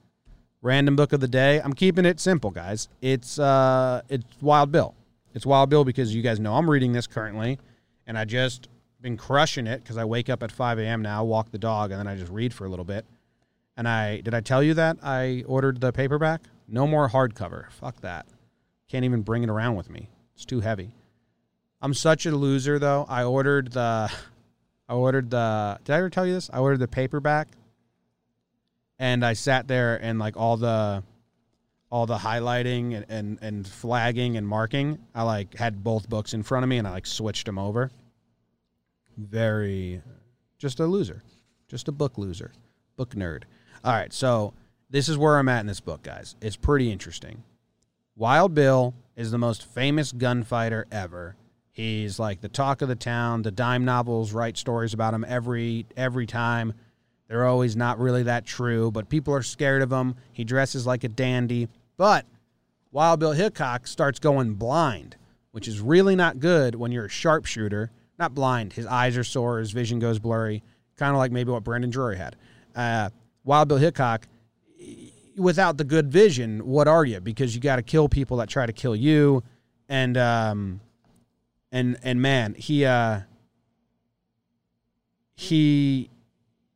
Random 0.62 0.96
book 0.96 1.12
of 1.12 1.20
the 1.20 1.28
day. 1.28 1.60
I'm 1.60 1.74
keeping 1.74 2.06
it 2.06 2.22
simple, 2.22 2.52
guys. 2.52 2.88
It's 3.02 3.39
uh 3.39 4.04
it's 4.08 4.24
Wild 4.41 4.72
Bill. 4.72 4.96
It's 5.34 5.46
Wild 5.46 5.70
Bill 5.70 5.84
because 5.84 6.15
you 6.15 6.22
guys 6.22 6.39
know 6.39 6.54
I'm 6.54 6.70
reading 6.70 6.94
this 6.94 7.08
currently, 7.08 7.60
and 8.06 8.17
I 8.17 8.24
just 8.24 8.70
been 9.02 9.18
crushing 9.18 9.68
it 9.68 9.84
because 9.84 9.98
I 9.98 10.06
wake 10.06 10.30
up 10.30 10.44
at 10.44 10.52
5 10.52 10.80
a.m. 10.80 11.02
now, 11.02 11.24
walk 11.24 11.52
the 11.52 11.58
dog, 11.58 11.92
and 11.92 12.00
then 12.00 12.08
I 12.08 12.16
just 12.16 12.32
read 12.32 12.54
for 12.54 12.66
a 12.66 12.70
little 12.70 12.86
bit. 12.86 13.06
And 13.78 13.88
I 13.88 14.22
did 14.22 14.34
I 14.34 14.42
tell 14.42 14.62
you 14.62 14.74
that 14.76 14.98
I 15.02 15.44
ordered 15.48 15.82
the 15.82 15.92
paperback? 15.92 16.42
No 16.68 16.86
more 16.86 17.10
hardcover. 17.10 17.72
Fuck 17.72 18.02
that. 18.02 18.26
Can't 18.90 19.06
even 19.06 19.22
bring 19.22 19.44
it 19.44 19.50
around 19.50 19.76
with 19.76 19.90
me. 19.90 20.10
It's 20.36 20.46
too 20.46 20.60
heavy. 20.60 20.92
I'm 21.82 21.94
such 21.94 22.26
a 22.26 22.32
loser 22.32 22.78
though. 22.80 23.06
I 23.10 23.24
ordered 23.24 23.72
the 23.72 24.12
I 24.90 24.94
ordered 24.94 25.30
the 25.30 25.80
Did 25.84 25.94
I 25.94 25.98
ever 25.98 26.10
tell 26.10 26.26
you 26.26 26.34
this? 26.34 26.50
I 26.54 26.60
ordered 26.60 26.80
the 26.80 26.88
paperback 26.88 27.48
and 29.00 29.26
I 29.26 29.34
sat 29.34 29.68
there 29.68 29.98
and 30.02 30.20
like 30.20 30.38
all 30.38 30.58
the 30.58 31.04
all 31.92 32.06
the 32.06 32.18
highlighting 32.18 32.96
and, 32.96 33.06
and, 33.10 33.40
and 33.42 33.68
flagging 33.68 34.38
and 34.38 34.48
marking, 34.48 34.98
I 35.14 35.24
like 35.24 35.56
had 35.56 35.84
both 35.84 36.08
books 36.08 36.34
in 36.34 36.42
front 36.42 36.64
of 36.64 36.70
me 36.70 36.78
and 36.78 36.88
I 36.88 36.92
like 36.92 37.06
switched 37.06 37.46
them 37.46 37.60
over. 37.60 37.92
Very 39.17 40.02
just 40.58 40.80
a 40.80 40.86
loser. 40.86 41.24
Just 41.67 41.88
a 41.88 41.91
book 41.91 42.17
loser. 42.17 42.52
Book 42.97 43.15
nerd. 43.15 43.43
All 43.84 43.93
right, 43.93 44.13
so 44.13 44.54
this 44.89 45.10
is 45.10 45.17
where 45.17 45.38
I'm 45.38 45.50
at 45.50 45.62
in 45.62 45.65
this 45.65 45.80
book, 45.80 46.04
guys. 46.04 46.36
It's 46.41 46.56
pretty 46.56 46.91
interesting. 46.91 47.43
Wild 48.15 48.54
Bill 48.54 48.93
is 49.15 49.32
the 49.32 49.38
most 49.38 49.65
famous 49.65 50.12
gunfighter 50.12 50.86
ever. 50.91 51.36
He's 51.71 52.19
like 52.19 52.41
the 52.41 52.50
talk 52.50 52.82
of 52.82 52.89
the 52.89 52.95
town. 52.95 53.41
The 53.41 53.52
dime 53.52 53.86
novels 53.86 54.34
write 54.34 54.58
stories 54.58 54.93
about 54.93 55.13
him 55.13 55.26
every 55.28 55.86
every 55.95 56.28
time. 56.28 56.74
They're 57.28 57.47
always 57.47 57.78
not 57.78 57.97
really 57.97 58.24
that 58.24 58.45
true, 58.45 58.91
but 58.91 59.08
people 59.08 59.34
are 59.34 59.41
scared 59.41 59.82
of 59.82 59.91
him. 59.91 60.15
He 60.34 60.43
dresses 60.43 60.86
like 60.86 61.06
a 61.06 61.10
dandy. 61.10 61.69
But 61.95 62.26
Wild 62.91 63.21
Bill 63.21 63.32
Hickok 63.32 63.88
starts 63.88 64.19
going 64.19 64.56
blind, 64.56 65.15
which 65.52 65.67
is 65.67 65.80
really 65.80 66.15
not 66.15 66.39
good 66.39 66.76
when 66.76 66.91
you're 66.91 67.06
a 67.06 67.10
sharpshooter. 67.10 67.89
Not 68.21 68.36
blind. 68.36 68.73
His 68.73 68.86
eyes 68.86 69.17
are 69.17 69.23
sore. 69.23 69.57
His 69.57 69.71
vision 69.71 69.97
goes 69.97 70.19
blurry. 70.19 70.62
Kind 70.95 71.12
of 71.12 71.17
like 71.17 71.31
maybe 71.31 71.49
what 71.49 71.63
Brandon 71.63 71.89
Drury 71.89 72.17
had. 72.17 72.36
Uh, 72.75 73.10
Wild 73.43 73.67
Bill 73.67 73.79
Hickok, 73.79 74.27
without 75.36 75.77
the 75.77 75.84
good 75.84 76.12
vision, 76.12 76.67
what 76.67 76.88
are 76.88 77.03
you? 77.03 77.19
Because 77.19 77.55
you 77.55 77.62
got 77.62 77.77
to 77.77 77.81
kill 77.81 78.07
people 78.07 78.38
that 78.38 78.47
try 78.47 78.67
to 78.67 78.73
kill 78.73 78.95
you. 78.95 79.41
And, 79.89 80.17
um, 80.17 80.81
and, 81.71 81.97
and 82.03 82.21
man, 82.21 82.53
he, 82.53 82.86
uh, 82.86 83.21
he 85.34 86.12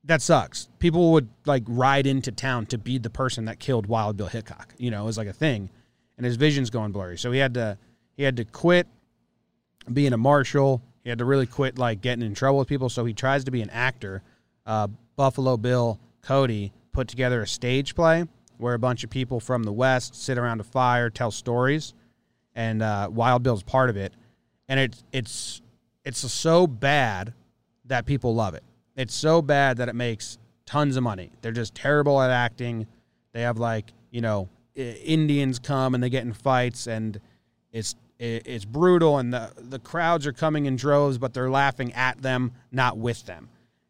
that 0.05 0.23
sucks. 0.23 0.69
People 0.79 1.11
would 1.11 1.29
like 1.45 1.61
ride 1.67 2.07
into 2.07 2.31
town 2.31 2.65
to 2.67 2.79
be 2.79 2.97
the 2.97 3.11
person 3.11 3.45
that 3.45 3.59
killed 3.59 3.85
Wild 3.85 4.17
Bill 4.17 4.25
Hickok. 4.25 4.73
You 4.79 4.89
know, 4.89 5.03
it 5.03 5.05
was 5.05 5.17
like 5.19 5.27
a 5.27 5.33
thing, 5.33 5.69
and 6.17 6.25
his 6.25 6.37
vision's 6.37 6.71
going 6.71 6.91
blurry. 6.91 7.19
So 7.19 7.31
he 7.31 7.37
had 7.37 7.53
to 7.53 7.77
he 8.17 8.23
had 8.23 8.37
to 8.37 8.45
quit 8.45 8.87
being 9.91 10.13
a 10.13 10.17
marshal. 10.17 10.81
He 11.05 11.09
had 11.09 11.19
to 11.19 11.25
really 11.25 11.45
quit 11.45 11.77
like 11.77 12.01
getting 12.01 12.25
in 12.25 12.33
trouble 12.33 12.57
with 12.57 12.67
people. 12.67 12.89
So 12.89 13.05
he 13.05 13.13
tries 13.13 13.43
to 13.45 13.51
be 13.51 13.61
an 13.61 13.69
actor. 13.69 14.23
Uh, 14.65 14.87
Buffalo 15.15 15.55
Bill 15.55 15.99
Cody 16.23 16.73
put 16.91 17.07
together 17.07 17.43
a 17.43 17.47
stage 17.47 17.93
play 17.95 18.25
where 18.57 18.73
a 18.73 18.79
bunch 18.79 19.03
of 19.03 19.11
people 19.11 19.39
from 19.39 19.63
the 19.63 19.71
West 19.71 20.15
sit 20.15 20.39
around 20.39 20.61
a 20.61 20.63
fire, 20.63 21.11
tell 21.11 21.29
stories, 21.29 21.93
and 22.55 22.81
uh, 22.81 23.07
Wild 23.11 23.43
Bill's 23.43 23.61
part 23.61 23.91
of 23.91 23.97
it. 23.97 24.13
And 24.67 24.79
it's 24.79 25.03
it's 25.11 25.61
it's 26.03 26.31
so 26.31 26.65
bad 26.65 27.33
that 27.85 28.07
people 28.07 28.33
love 28.33 28.55
it. 28.55 28.63
It's 28.95 29.13
so 29.13 29.43
bad 29.43 29.77
that 29.77 29.89
it 29.89 29.95
makes 29.95 30.39
tons 30.65 30.97
of 30.97 31.03
money. 31.03 31.31
They're 31.41 31.51
just 31.51 31.75
terrible 31.75 32.19
at 32.19 32.31
acting. 32.31 32.87
They 33.31 33.41
have 33.41 33.59
like 33.59 33.93
you 34.09 34.21
know 34.21 34.49
Indians 34.73 35.59
come 35.59 35.93
and 35.93 36.03
they 36.03 36.09
get 36.09 36.23
in 36.23 36.33
fights 36.33 36.87
and 36.87 37.19
it's 37.71 37.93
it's 38.19 38.65
brutal 38.65 39.17
and 39.17 39.33
the 39.33 39.51
the 39.57 39.79
crowds 39.79 40.25
are 40.25 40.33
coming 40.33 40.65
in 40.65 40.75
droves, 40.75 41.17
but 41.17 41.33
they're 41.33 41.49
laughing 41.49 41.91
at 41.93 42.21
them, 42.21 42.53
not 42.71 42.97
with 42.97 43.25
them. 43.25 43.49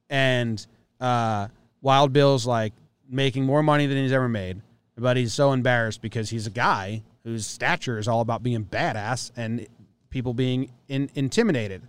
And 0.10 0.66
uh, 1.00 1.48
Wild 1.82 2.14
Bill's 2.14 2.46
like 2.46 2.74
making 3.10 3.46
more 3.46 3.62
money 3.62 3.86
than 3.86 3.98
he's 3.98 4.12
ever 4.12 4.30
made, 4.30 4.62
but 4.98 5.18
he's 5.18 5.34
so 5.34 5.52
embarrassed 5.52 6.02
because 6.02 6.30
he's 6.30 6.48
a 6.48 6.52
guy 6.52 7.04
whose 7.24 7.46
stature 7.46 7.98
is 7.98 8.08
all 8.08 8.22
about 8.22 8.44
being 8.44 8.66
badass 8.66 9.32
and 9.36 9.68
people 10.10 10.34
being 10.34 10.72
in, 10.88 11.10
intimidated. 11.16 11.82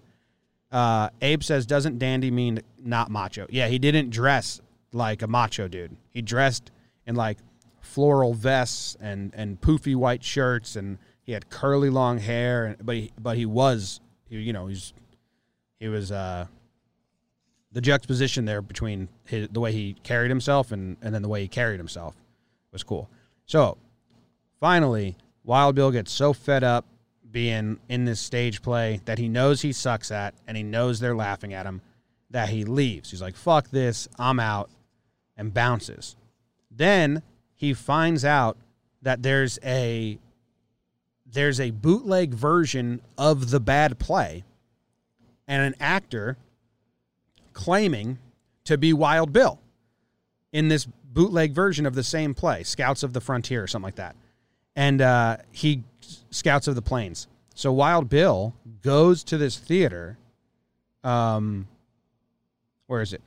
Uh, 0.73 1.09
Abe 1.23 1.43
says, 1.43 1.65
doesn't 1.65 1.99
dandy 1.99 2.31
mean 2.31 2.61
not 2.83 3.11
macho? 3.11 3.47
Yeah, 3.51 3.69
he 3.69 3.79
didn't 3.79 4.11
dress 4.11 4.61
like 4.93 5.23
a 5.23 5.27
macho 5.27 5.69
dude. 5.69 5.97
He 6.11 6.23
dressed 6.23 6.71
in 7.07 7.15
like 7.15 7.39
floral 7.81 8.35
vests 8.35 8.97
and, 9.01 9.33
and 9.35 9.61
poofy 9.61 9.95
white 9.95 10.25
shirts, 10.25 10.75
and 10.75 10.99
he 11.27 11.33
had 11.33 11.51
curly 11.51 11.91
long 11.91 12.19
hair. 12.19 12.67
And 12.67 12.87
but 12.87 12.95
he, 12.95 13.13
but 13.21 13.37
he 13.37 13.45
was, 13.45 14.01
he, 14.29 14.39
you 14.39 14.53
know, 14.53 14.69
he's 14.69 14.95
he 15.79 15.89
was 15.89 16.11
uh, 16.11 16.47
the 17.73 17.81
juxtaposition 17.81 18.47
there 18.47 18.63
between 18.63 19.09
his, 19.25 19.49
the 19.51 19.61
way 19.61 19.73
he 19.73 19.95
carried 20.03 20.31
himself 20.31 20.73
and 20.73 20.97
and 21.03 21.15
then 21.15 21.23
the 21.23 21.29
way 21.29 21.43
he 21.43 21.49
carried 21.49 21.79
himself 21.79 22.15
was 22.73 22.83
cool. 22.83 23.11
So 23.45 23.77
finally, 24.61 25.17
Wild 25.45 25.75
Bill 25.75 25.91
gets 25.91 26.13
so 26.13 26.33
fed 26.33 26.65
up 26.65 26.87
being 27.31 27.79
in 27.89 28.05
this 28.05 28.21
stage 28.21 28.63
play 28.63 29.01
that 29.05 29.19
he 29.19 29.29
knows 29.29 29.61
he 29.61 29.73
sucks 29.73 30.11
at 30.11 30.35
and 30.47 30.57
he 30.57 30.63
knows 30.63 31.01
they're 31.01 31.15
laughing 31.15 31.53
at 31.53 31.67
him 31.67 31.83
that 32.31 32.49
he 32.49 32.65
leaves. 32.65 33.11
He's 33.11 33.21
like, 33.21 33.37
fuck 33.37 33.71
this, 33.71 34.09
I'm 34.19 34.41
out, 34.41 34.71
and 35.37 35.53
bounces. 35.53 36.17
Then 36.71 37.23
he 37.55 37.75
finds 37.75 38.25
out 38.25 38.57
that 39.03 39.23
there's 39.23 39.59
a 39.63 40.19
there's 41.37 41.61
a 41.61 41.71
bootleg 41.71 42.33
version 42.33 42.99
of 43.19 43.51
the 43.51 43.61
bad 43.61 43.99
play 43.99 44.43
and 45.47 45.63
an 45.63 45.75
actor 45.79 46.39
claiming 47.53 48.17
to 48.65 48.79
be 48.79 48.95
Wild 48.95 49.35
Bill 49.35 49.61
in 50.51 50.69
this 50.69 50.87
bootleg 50.87 51.53
version 51.53 51.85
of 51.85 51.95
the 51.95 52.03
same 52.03 52.33
play, 52.33 52.63
Scouts 52.63 53.03
of 53.03 53.13
the 53.13 53.21
Frontier 53.21 53.63
or 53.63 53.67
something 53.67 53.85
like 53.85 53.97
that. 53.97 54.17
And 54.75 55.03
uh, 55.03 55.37
he 55.53 55.83
Scouts 56.31 56.69
of 56.69 56.75
the 56.75 56.81
Plains. 56.81 57.29
So 57.55 57.71
Wild 57.71 58.09
Bill 58.09 58.55
goes 58.81 59.23
to 59.25 59.37
this 59.37 59.59
theater. 59.59 60.17
Um, 61.05 61.69
where 62.87 63.03
is 63.03 63.13
it? 63.13 63.21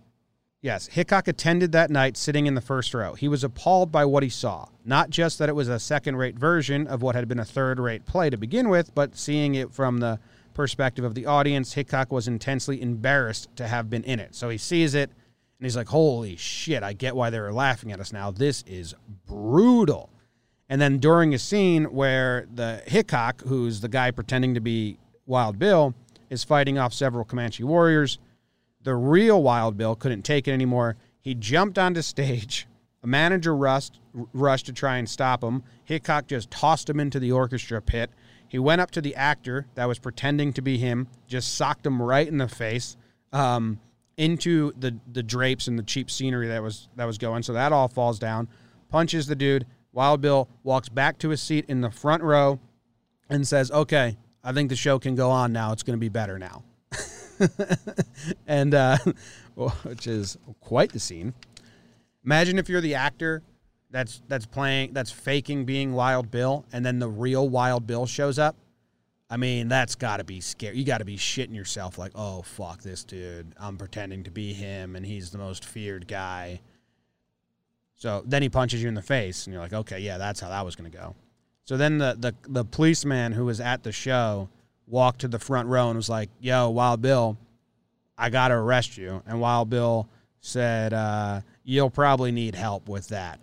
Yes, 0.61 0.87
Hickok 0.87 1.29
attended 1.29 1.71
that 1.71 1.89
night 1.89 2.17
sitting 2.17 2.45
in 2.45 2.53
the 2.53 2.59
first 2.59 2.93
row. 2.93 3.13
He 3.13 3.29
was 3.29 3.45
appalled 3.45 3.93
by 3.93 4.03
what 4.03 4.23
he 4.23 4.29
saw. 4.29 4.67
Not 4.83 5.09
just 5.09 5.39
that 5.39 5.47
it 5.47 5.55
was 5.55 5.69
a 5.69 5.79
second 5.79 6.17
rate 6.17 6.37
version 6.37 6.85
of 6.85 7.01
what 7.01 7.15
had 7.15 7.29
been 7.29 7.39
a 7.39 7.45
third 7.45 7.79
rate 7.79 8.05
play 8.05 8.29
to 8.29 8.35
begin 8.35 8.67
with, 8.67 8.93
but 8.93 9.15
seeing 9.15 9.55
it 9.55 9.71
from 9.73 9.99
the 9.99 10.19
perspective 10.53 11.05
of 11.05 11.15
the 11.15 11.25
audience, 11.25 11.73
Hickok 11.73 12.11
was 12.11 12.27
intensely 12.27 12.81
embarrassed 12.81 13.47
to 13.55 13.67
have 13.67 13.89
been 13.89 14.03
in 14.03 14.19
it. 14.19 14.35
So 14.35 14.49
he 14.49 14.57
sees 14.57 14.95
it 14.95 15.09
and 15.09 15.65
he's 15.65 15.77
like, 15.77 15.87
holy 15.87 16.35
shit, 16.35 16.83
I 16.83 16.91
get 16.91 17.15
why 17.15 17.29
they 17.29 17.39
were 17.39 17.53
laughing 17.53 17.93
at 17.93 18.01
us 18.01 18.11
now. 18.11 18.29
This 18.29 18.65
is 18.67 18.93
brutal. 19.27 20.09
And 20.67 20.81
then 20.81 20.97
during 20.97 21.33
a 21.33 21.39
scene 21.39 21.85
where 21.85 22.47
the 22.53 22.83
Hickok, 22.85 23.43
who's 23.43 23.79
the 23.79 23.87
guy 23.87 24.11
pretending 24.11 24.55
to 24.55 24.61
be 24.61 24.97
Wild 25.25 25.57
Bill, 25.57 25.93
is 26.29 26.43
fighting 26.43 26.77
off 26.77 26.93
several 26.93 27.23
Comanche 27.23 27.63
warriors, 27.63 28.19
the 28.83 28.95
real 28.95 29.41
Wild 29.43 29.77
Bill 29.77 29.95
couldn't 29.95 30.23
take 30.23 30.47
it 30.47 30.51
anymore. 30.51 30.95
He 31.21 31.35
jumped 31.35 31.77
onto 31.77 32.01
stage. 32.01 32.67
A 33.03 33.07
manager 33.07 33.55
rushed, 33.55 33.99
rushed 34.33 34.65
to 34.65 34.73
try 34.73 34.97
and 34.97 35.09
stop 35.09 35.43
him. 35.43 35.63
Hickok 35.85 36.27
just 36.27 36.51
tossed 36.51 36.89
him 36.89 36.99
into 36.99 37.19
the 37.19 37.31
orchestra 37.31 37.81
pit. 37.81 38.11
He 38.47 38.59
went 38.59 38.81
up 38.81 38.91
to 38.91 39.01
the 39.01 39.15
actor 39.15 39.67
that 39.75 39.87
was 39.87 39.99
pretending 39.99 40.53
to 40.53 40.61
be 40.61 40.77
him, 40.77 41.07
just 41.27 41.55
socked 41.55 41.85
him 41.85 42.01
right 42.01 42.27
in 42.27 42.37
the 42.37 42.47
face, 42.47 42.97
um, 43.31 43.79
into 44.17 44.73
the 44.77 44.97
the 45.09 45.23
drapes 45.23 45.67
and 45.67 45.79
the 45.79 45.83
cheap 45.83 46.11
scenery 46.11 46.47
that 46.47 46.61
was 46.61 46.89
that 46.95 47.05
was 47.05 47.17
going. 47.17 47.43
So 47.43 47.53
that 47.53 47.71
all 47.71 47.87
falls 47.87 48.19
down. 48.19 48.49
Punches 48.89 49.27
the 49.27 49.35
dude. 49.35 49.65
Wild 49.93 50.19
Bill 50.19 50.49
walks 50.63 50.89
back 50.89 51.19
to 51.19 51.29
his 51.29 51.41
seat 51.41 51.65
in 51.67 51.81
the 51.81 51.91
front 51.91 52.23
row, 52.23 52.59
and 53.29 53.47
says, 53.47 53.71
"Okay, 53.71 54.17
I 54.43 54.51
think 54.51 54.69
the 54.69 54.75
show 54.75 54.99
can 54.99 55.15
go 55.15 55.29
on 55.29 55.53
now. 55.53 55.71
It's 55.71 55.83
going 55.83 55.97
to 55.97 56.01
be 56.01 56.09
better 56.09 56.37
now." 56.37 56.63
and 58.47 58.73
uh, 58.73 58.97
which 59.83 60.07
is 60.07 60.37
quite 60.61 60.91
the 60.91 60.99
scene. 60.99 61.33
Imagine 62.25 62.59
if 62.59 62.69
you're 62.69 62.81
the 62.81 62.95
actor 62.95 63.41
that's 63.91 64.21
that's 64.27 64.45
playing 64.45 64.93
that's 64.93 65.11
faking 65.11 65.65
being 65.65 65.93
Wild 65.93 66.31
Bill, 66.31 66.65
and 66.71 66.85
then 66.85 66.99
the 66.99 67.09
real 67.09 67.49
Wild 67.49 67.87
Bill 67.87 68.05
shows 68.05 68.37
up. 68.37 68.55
I 69.31 69.37
mean, 69.37 69.67
that's 69.67 69.93
got 69.93 70.17
to 70.17 70.23
be 70.23 70.41
scary. 70.41 70.77
You 70.77 70.83
got 70.83 70.99
to 70.99 71.05
be 71.05 71.15
shitting 71.15 71.55
yourself, 71.55 71.97
like, 71.97 72.11
oh 72.15 72.41
fuck 72.41 72.81
this 72.81 73.03
dude. 73.03 73.53
I'm 73.59 73.77
pretending 73.77 74.23
to 74.23 74.31
be 74.31 74.53
him, 74.53 74.95
and 74.95 75.05
he's 75.05 75.31
the 75.31 75.37
most 75.37 75.65
feared 75.65 76.07
guy. 76.07 76.61
So 77.95 78.23
then 78.25 78.41
he 78.41 78.49
punches 78.49 78.81
you 78.81 78.87
in 78.87 78.95
the 78.95 79.01
face, 79.01 79.45
and 79.45 79.53
you're 79.53 79.61
like, 79.61 79.73
okay, 79.73 79.99
yeah, 79.99 80.17
that's 80.17 80.39
how 80.39 80.49
that 80.49 80.65
was 80.65 80.75
gonna 80.75 80.89
go. 80.89 81.15
So 81.65 81.77
then 81.77 81.97
the 81.97 82.15
the 82.17 82.35
the 82.47 82.65
policeman 82.65 83.31
who 83.31 83.45
was 83.45 83.59
at 83.59 83.83
the 83.83 83.91
show 83.91 84.49
walked 84.89 85.21
to 85.21 85.27
the 85.27 85.39
front 85.39 85.67
row 85.69 85.89
and 85.89 85.97
was 85.97 86.09
like, 86.09 86.29
"Yo, 86.39 86.69
Wild 86.69 87.01
Bill, 87.01 87.37
I 88.17 88.29
gotta 88.29 88.55
arrest 88.55 88.97
you." 88.97 89.23
And 89.25 89.39
Wild 89.39 89.69
Bill 89.69 90.09
said, 90.41 90.93
uh, 90.93 91.41
"You'll 91.63 91.89
probably 91.89 92.31
need 92.31 92.55
help 92.55 92.89
with 92.89 93.07
that." 93.09 93.39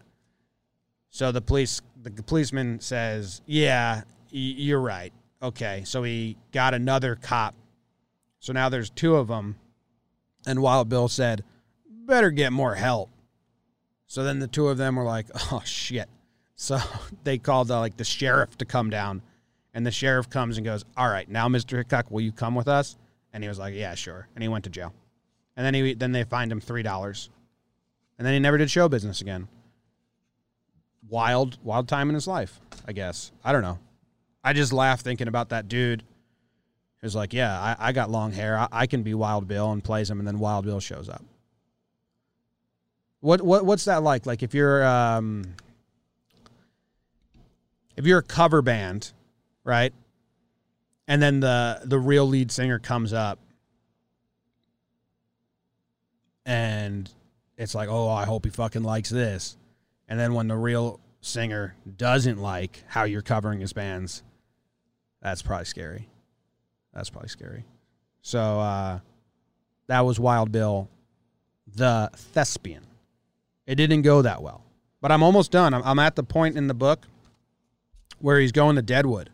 So 1.10 1.32
the 1.32 1.40
police, 1.40 1.80
the 2.02 2.10
policeman 2.10 2.80
says, 2.80 3.40
"Yeah, 3.46 4.02
you're 4.30 4.80
right. 4.80 5.12
Okay." 5.42 5.82
So 5.84 6.02
he 6.02 6.36
got 6.52 6.74
another 6.74 7.16
cop. 7.16 7.54
So 8.40 8.52
now 8.52 8.68
there's 8.68 8.90
two 8.90 9.16
of 9.16 9.28
them, 9.28 9.56
and 10.46 10.60
Wild 10.60 10.88
Bill 10.88 11.08
said, 11.08 11.44
"Better 11.88 12.30
get 12.30 12.52
more 12.52 12.74
help." 12.74 13.10
So 14.06 14.22
then 14.22 14.38
the 14.38 14.46
two 14.46 14.68
of 14.68 14.78
them 14.78 14.96
were 14.96 15.04
like, 15.04 15.26
"Oh 15.52 15.62
shit!" 15.64 16.08
So 16.56 16.80
they 17.24 17.38
called 17.38 17.70
uh, 17.70 17.78
like 17.78 17.96
the 17.96 18.04
sheriff 18.04 18.56
to 18.58 18.64
come 18.64 18.90
down, 18.90 19.22
and 19.76 19.86
the 19.86 19.90
sheriff 19.90 20.30
comes 20.30 20.56
and 20.56 20.64
goes, 20.64 20.84
"All 20.96 21.08
right, 21.08 21.28
now, 21.28 21.48
Mister 21.48 21.76
Hickok, 21.76 22.10
will 22.10 22.22
you 22.22 22.32
come 22.32 22.54
with 22.54 22.66
us?" 22.66 22.96
And 23.32 23.44
he 23.44 23.48
was 23.48 23.58
like, 23.58 23.74
"Yeah, 23.74 23.94
sure." 23.94 24.26
And 24.34 24.42
he 24.42 24.48
went 24.48 24.64
to 24.64 24.70
jail, 24.70 24.94
and 25.54 25.66
then 25.66 25.74
he 25.74 25.92
then 25.92 26.12
they 26.12 26.24
fined 26.24 26.50
him 26.50 26.60
three 26.60 26.82
dollars, 26.82 27.28
and 28.18 28.26
then 28.26 28.32
he 28.32 28.40
never 28.40 28.56
did 28.56 28.70
show 28.70 28.88
business 28.88 29.20
again. 29.20 29.48
Wild, 31.08 31.58
wild 31.62 31.88
time 31.88 32.08
in 32.08 32.14
his 32.14 32.26
life, 32.26 32.58
I 32.88 32.92
guess. 32.92 33.30
I 33.44 33.52
don't 33.52 33.62
know. 33.62 33.78
I 34.42 34.54
just 34.54 34.72
laugh 34.72 35.02
thinking 35.02 35.28
about 35.28 35.50
that 35.50 35.68
dude 35.68 36.02
who's 37.02 37.14
like, 37.14 37.34
"Yeah, 37.34 37.60
I, 37.60 37.76
I 37.78 37.92
got 37.92 38.10
long 38.10 38.32
hair. 38.32 38.58
I, 38.58 38.68
I 38.72 38.86
can 38.86 39.02
be 39.02 39.12
Wild 39.12 39.46
Bill," 39.46 39.70
and 39.72 39.84
plays 39.84 40.08
him, 40.10 40.20
and 40.20 40.26
then 40.26 40.38
Wild 40.38 40.64
Bill 40.64 40.80
shows 40.80 41.10
up. 41.10 41.22
What 43.20 43.42
what 43.42 43.66
what's 43.66 43.84
that 43.84 44.02
like? 44.02 44.24
Like 44.24 44.42
if 44.42 44.54
you're 44.54 44.86
um, 44.86 45.44
if 47.94 48.06
you're 48.06 48.20
a 48.20 48.22
cover 48.22 48.62
band, 48.62 49.12
right? 49.66 49.92
And 51.08 51.20
then 51.20 51.40
the 51.40 51.80
the 51.84 51.98
real 51.98 52.26
lead 52.26 52.50
singer 52.50 52.78
comes 52.78 53.12
up 53.12 53.38
and 56.46 57.10
it's 57.58 57.74
like, 57.74 57.88
"Oh, 57.90 58.08
I 58.08 58.24
hope 58.24 58.44
he 58.44 58.50
fucking 58.50 58.82
likes 58.82 59.10
this." 59.10 59.56
And 60.08 60.18
then 60.18 60.32
when 60.34 60.48
the 60.48 60.56
real 60.56 61.00
singer 61.20 61.74
doesn't 61.96 62.38
like 62.38 62.82
how 62.86 63.04
you're 63.04 63.22
covering 63.22 63.60
his 63.60 63.72
bands, 63.72 64.22
that's 65.20 65.42
probably 65.42 65.64
scary. 65.66 66.08
That's 66.94 67.10
probably 67.10 67.28
scary. 67.28 67.64
So 68.22 68.40
uh 68.60 69.00
that 69.88 70.00
was 70.00 70.18
Wild 70.18 70.50
Bill 70.52 70.88
the 71.74 72.10
thespian. 72.14 72.86
It 73.66 73.74
didn't 73.74 74.02
go 74.02 74.22
that 74.22 74.42
well. 74.42 74.62
But 75.00 75.12
I'm 75.12 75.22
almost 75.22 75.50
done. 75.50 75.74
I'm, 75.74 75.82
I'm 75.82 75.98
at 75.98 76.16
the 76.16 76.22
point 76.22 76.56
in 76.56 76.68
the 76.68 76.74
book 76.74 77.06
where 78.18 78.40
he's 78.40 78.52
going 78.52 78.76
to 78.76 78.82
Deadwood, 78.82 79.30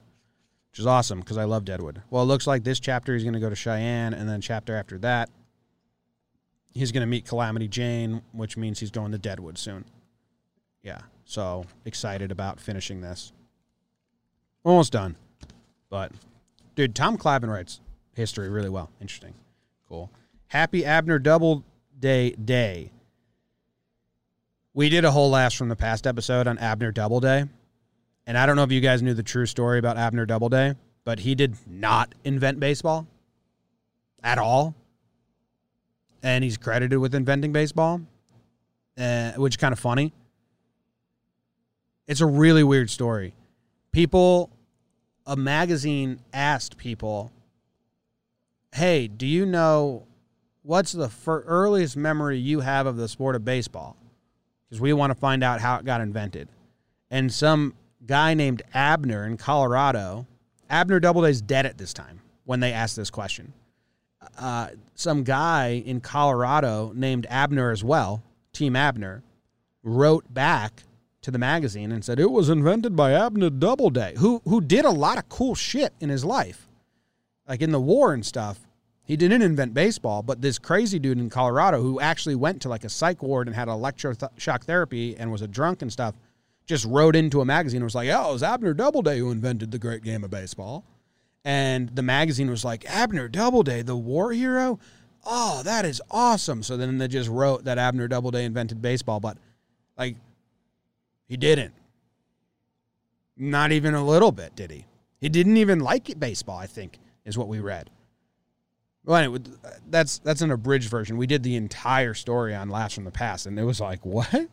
which 0.73 0.79
is 0.79 0.87
awesome 0.87 1.21
because 1.21 1.37
I 1.37 1.45
love 1.45 1.67
Deadwood. 1.67 2.01
Well, 2.09 2.23
it 2.23 2.27
looks 2.27 2.47
like 2.47 2.65
this 2.65 2.81
chapter 2.81 3.13
he's 3.13 3.25
going 3.25 3.35
to 3.35 3.41
go 3.41 3.51
to 3.51 3.55
Cheyenne, 3.55 4.15
and 4.15 4.27
then 4.27 4.41
chapter 4.41 4.75
after 4.75 4.97
that, 4.99 5.29
he's 6.71 6.93
going 6.93 7.03
to 7.03 7.07
meet 7.07 7.27
Calamity 7.27 7.69
Jane, 7.69 8.23
which 8.33 8.57
means 8.57 8.81
he's 8.81 8.91
going 8.91 9.13
to 9.13 9.19
Deadwood 9.19 9.59
soon. 9.59 9.85
Yeah, 10.83 11.01
so 11.27 11.67
excited 11.85 12.33
about 12.33 12.59
finishing 12.59 13.03
this. 13.03 13.35
Almost 14.65 14.93
done, 14.93 15.17
but 15.91 16.11
dude, 16.75 16.95
Tom 16.95 17.19
Clavin 17.19 17.51
writes 17.51 17.81
history 18.15 18.49
really 18.49 18.71
well. 18.71 18.89
Interesting, 18.99 19.35
cool. 19.87 20.11
Happy 20.47 20.87
Abner 20.87 21.19
Double 21.19 21.65
Day 22.01 22.31
Day. 22.31 22.93
We 24.73 24.89
did 24.89 25.05
a 25.05 25.11
whole 25.11 25.29
laughs 25.29 25.55
from 25.55 25.69
the 25.69 25.77
past 25.77 26.07
episode 26.07 26.47
on 26.47 26.57
Abner 26.57 26.93
Doubleday. 26.93 27.45
And 28.27 28.39
I 28.39 28.47
don't 28.47 28.57
know 28.57 28.63
if 28.63 28.73
you 28.73 28.81
guys 28.81 29.03
knew 29.03 29.15
the 29.15 29.23
true 29.23 29.47
story 29.47 29.79
about 29.79 29.97
Abner 29.97 30.27
Doubleday, 30.27 30.75
but 31.05 31.19
he 31.19 31.35
did 31.35 31.57
not 31.67 32.15
invent 32.25 32.61
baseball 32.61 33.07
at 34.23 34.39
all. 34.39 34.75
And 36.23 36.45
he's 36.45 36.57
credited 36.57 36.99
with 36.99 37.15
inventing 37.15 37.53
baseball, 37.53 38.01
uh, 38.97 39.33
which 39.33 39.55
is 39.55 39.57
kind 39.57 39.73
of 39.73 39.79
funny. 39.81 40.13
It's 42.07 42.21
a 42.21 42.27
really 42.27 42.63
weird 42.63 42.91
story. 42.91 43.35
People, 43.91 44.51
a 45.27 45.37
magazine 45.37 46.21
asked 46.33 46.77
people, 46.77 47.33
hey, 48.73 49.09
do 49.09 49.27
you 49.27 49.45
know 49.45 50.05
what's 50.63 50.93
the 50.93 51.09
fir- 51.09 51.43
earliest 51.47 51.97
memory 51.97 52.39
you 52.39 52.61
have 52.61 52.87
of 52.87 52.97
the 52.97 53.09
sport 53.09 53.35
of 53.35 53.45
baseball? 53.45 53.97
Because 54.69 54.81
we 54.81 54.93
want 54.93 55.11
to 55.11 55.19
find 55.19 55.43
out 55.43 55.61
how 55.61 55.77
it 55.77 55.85
got 55.85 56.01
invented. 56.01 56.49
And 57.11 57.33
some 57.33 57.75
guy 58.07 58.35
named 58.35 58.63
Abner 58.75 59.27
in 59.27 59.37
Colorado. 59.37 60.27
Abner 60.69 61.01
Doubleday's 61.01 61.41
dead 61.41 61.67
at 61.67 61.79
this 61.79 61.93
time 61.93 62.21
when 62.45 62.61
they 62.61 62.73
asked 62.73 62.97
this 62.97 63.11
question. 63.11 63.53
Uh, 64.39 64.69
some 64.95 65.25
guy 65.25 65.83
in 65.85 66.01
Colorado 66.01 66.93
named 66.95 67.27
Abner 67.29 67.71
as 67.71 67.85
well, 67.85 68.23
Team 68.53 68.77
Abner, 68.77 69.23
wrote 69.83 70.33
back 70.33 70.85
to 71.23 71.31
the 71.31 71.39
magazine 71.39 71.93
and 71.93 72.05
said 72.05 72.19
it 72.19 72.31
was 72.31 72.49
invented 72.49 72.97
by 72.97 73.13
Abner 73.13 73.51
Doubleday, 73.51 74.15
who 74.17 74.41
who 74.45 74.61
did 74.61 74.85
a 74.85 74.91
lot 74.91 75.19
of 75.19 75.29
cool 75.29 75.55
shit 75.55 75.93
in 76.01 76.09
his 76.09 76.25
life, 76.25 76.69
like 77.49 77.63
in 77.63 77.73
the 77.73 77.81
war 77.81 78.13
and 78.13 78.25
stuff. 78.25 78.61
He 79.05 79.17
didn't 79.17 79.43
invent 79.43 79.75
baseball, 79.75 80.23
but 80.23 80.41
this 80.41 80.59
crazy 80.59 80.99
dude 80.99 81.19
in 81.19 81.29
Colorado 81.29 81.83
who 81.83 82.01
actually 82.01 82.37
went 82.37 82.63
to 82.63 82.69
like 82.69 82.85
a 82.85 82.89
psych 82.89 83.23
ward 83.23 83.49
and 83.49 83.55
had 83.55 83.69
electroshock 83.69 84.63
therapy 84.63 85.17
and 85.17 85.31
was 85.31 85.43
a 85.43 85.49
drunk 85.49 85.83
and 85.83 85.93
stuff 85.93 86.15
just 86.67 86.85
wrote 86.85 87.17
into 87.17 87.41
a 87.41 87.45
magazine 87.45 87.79
and 87.79 87.85
was 87.85 87.95
like, 87.95 88.09
"Oh, 88.09 88.31
it 88.31 88.33
was 88.33 88.43
Abner 88.43 88.75
Doubleday 88.75 89.19
who 89.19 89.31
invented 89.31 89.71
the 89.71 89.79
great 89.79 90.03
game 90.03 90.25
of 90.25 90.31
baseball." 90.31 90.85
And 91.45 91.89
the 91.91 92.03
magazine 92.03 92.51
was 92.51 92.65
like, 92.65 92.85
"Abner 92.89 93.29
Doubleday, 93.29 93.83
the 93.83 93.97
war 93.97 94.33
hero? 94.33 94.79
Oh, 95.25 95.63
that 95.65 95.85
is 95.85 96.01
awesome." 96.11 96.63
So 96.63 96.77
then 96.77 96.99
they 96.99 97.09
just 97.09 97.29
wrote 97.29 97.65
that 97.65 97.79
Abner 97.79 98.09
Doubleday 98.09 98.45
invented 98.45 98.81
baseball, 98.81 99.21
but 99.21 99.39
like 99.97 100.17
he 101.29 101.37
didn't. 101.37 101.75
Not 103.37 103.73
even 103.73 103.95
a 103.95 104.05
little 104.05 104.33
bit, 104.33 104.55
did 104.55 104.71
he? 104.71 104.87
He 105.21 105.29
didn't 105.29 105.57
even 105.57 105.81
like 105.81 106.19
baseball, 106.19 106.59
I 106.59 106.67
think, 106.67 106.99
is 107.25 107.39
what 107.39 107.49
we 107.49 107.61
read. 107.61 107.91
Well, 109.05 109.17
anyway, 109.17 109.41
that's 109.89 110.19
that's 110.19 110.43
an 110.43 110.51
abridged 110.51 110.89
version. 110.89 111.17
We 111.17 111.27
did 111.27 111.43
the 111.43 111.57
entire 111.57 112.15
story 112.15 112.55
on 112.55 112.69
Laughs 112.69 112.95
from 112.95 113.05
the 113.05 113.11
Past, 113.11 113.47
and 113.47 113.59
it 113.59 113.65
was 113.65 113.81
like, 113.81 114.05
what? 114.05 114.49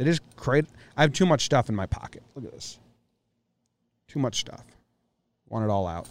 They 0.00 0.06
just 0.06 0.22
create. 0.34 0.64
I 0.96 1.02
have 1.02 1.12
too 1.12 1.26
much 1.26 1.44
stuff 1.44 1.68
in 1.68 1.74
my 1.74 1.84
pocket. 1.84 2.22
Look 2.34 2.46
at 2.46 2.52
this. 2.52 2.78
Too 4.08 4.18
much 4.18 4.40
stuff. 4.40 4.64
Want 5.50 5.62
it 5.62 5.70
all 5.70 5.86
out. 5.86 6.08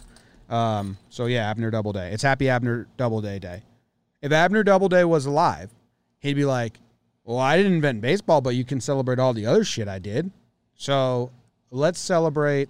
Um, 0.48 0.96
so 1.08 1.26
yeah, 1.26 1.50
Abner 1.50 1.72
Doubleday. 1.72 2.12
It's 2.12 2.22
Happy 2.22 2.48
Abner 2.48 2.86
Doubleday 2.96 3.40
Day. 3.40 3.64
If 4.22 4.30
Abner 4.30 4.62
Doubleday 4.62 5.02
was 5.02 5.26
alive, 5.26 5.74
he'd 6.20 6.34
be 6.34 6.44
like, 6.44 6.78
"Well, 7.24 7.38
I 7.38 7.56
didn't 7.56 7.72
invent 7.72 8.00
baseball, 8.00 8.40
but 8.40 8.54
you 8.54 8.64
can 8.64 8.80
celebrate 8.80 9.18
all 9.18 9.32
the 9.32 9.46
other 9.46 9.64
shit 9.64 9.88
I 9.88 9.98
did." 9.98 10.30
So 10.76 11.32
let's 11.72 11.98
celebrate 11.98 12.68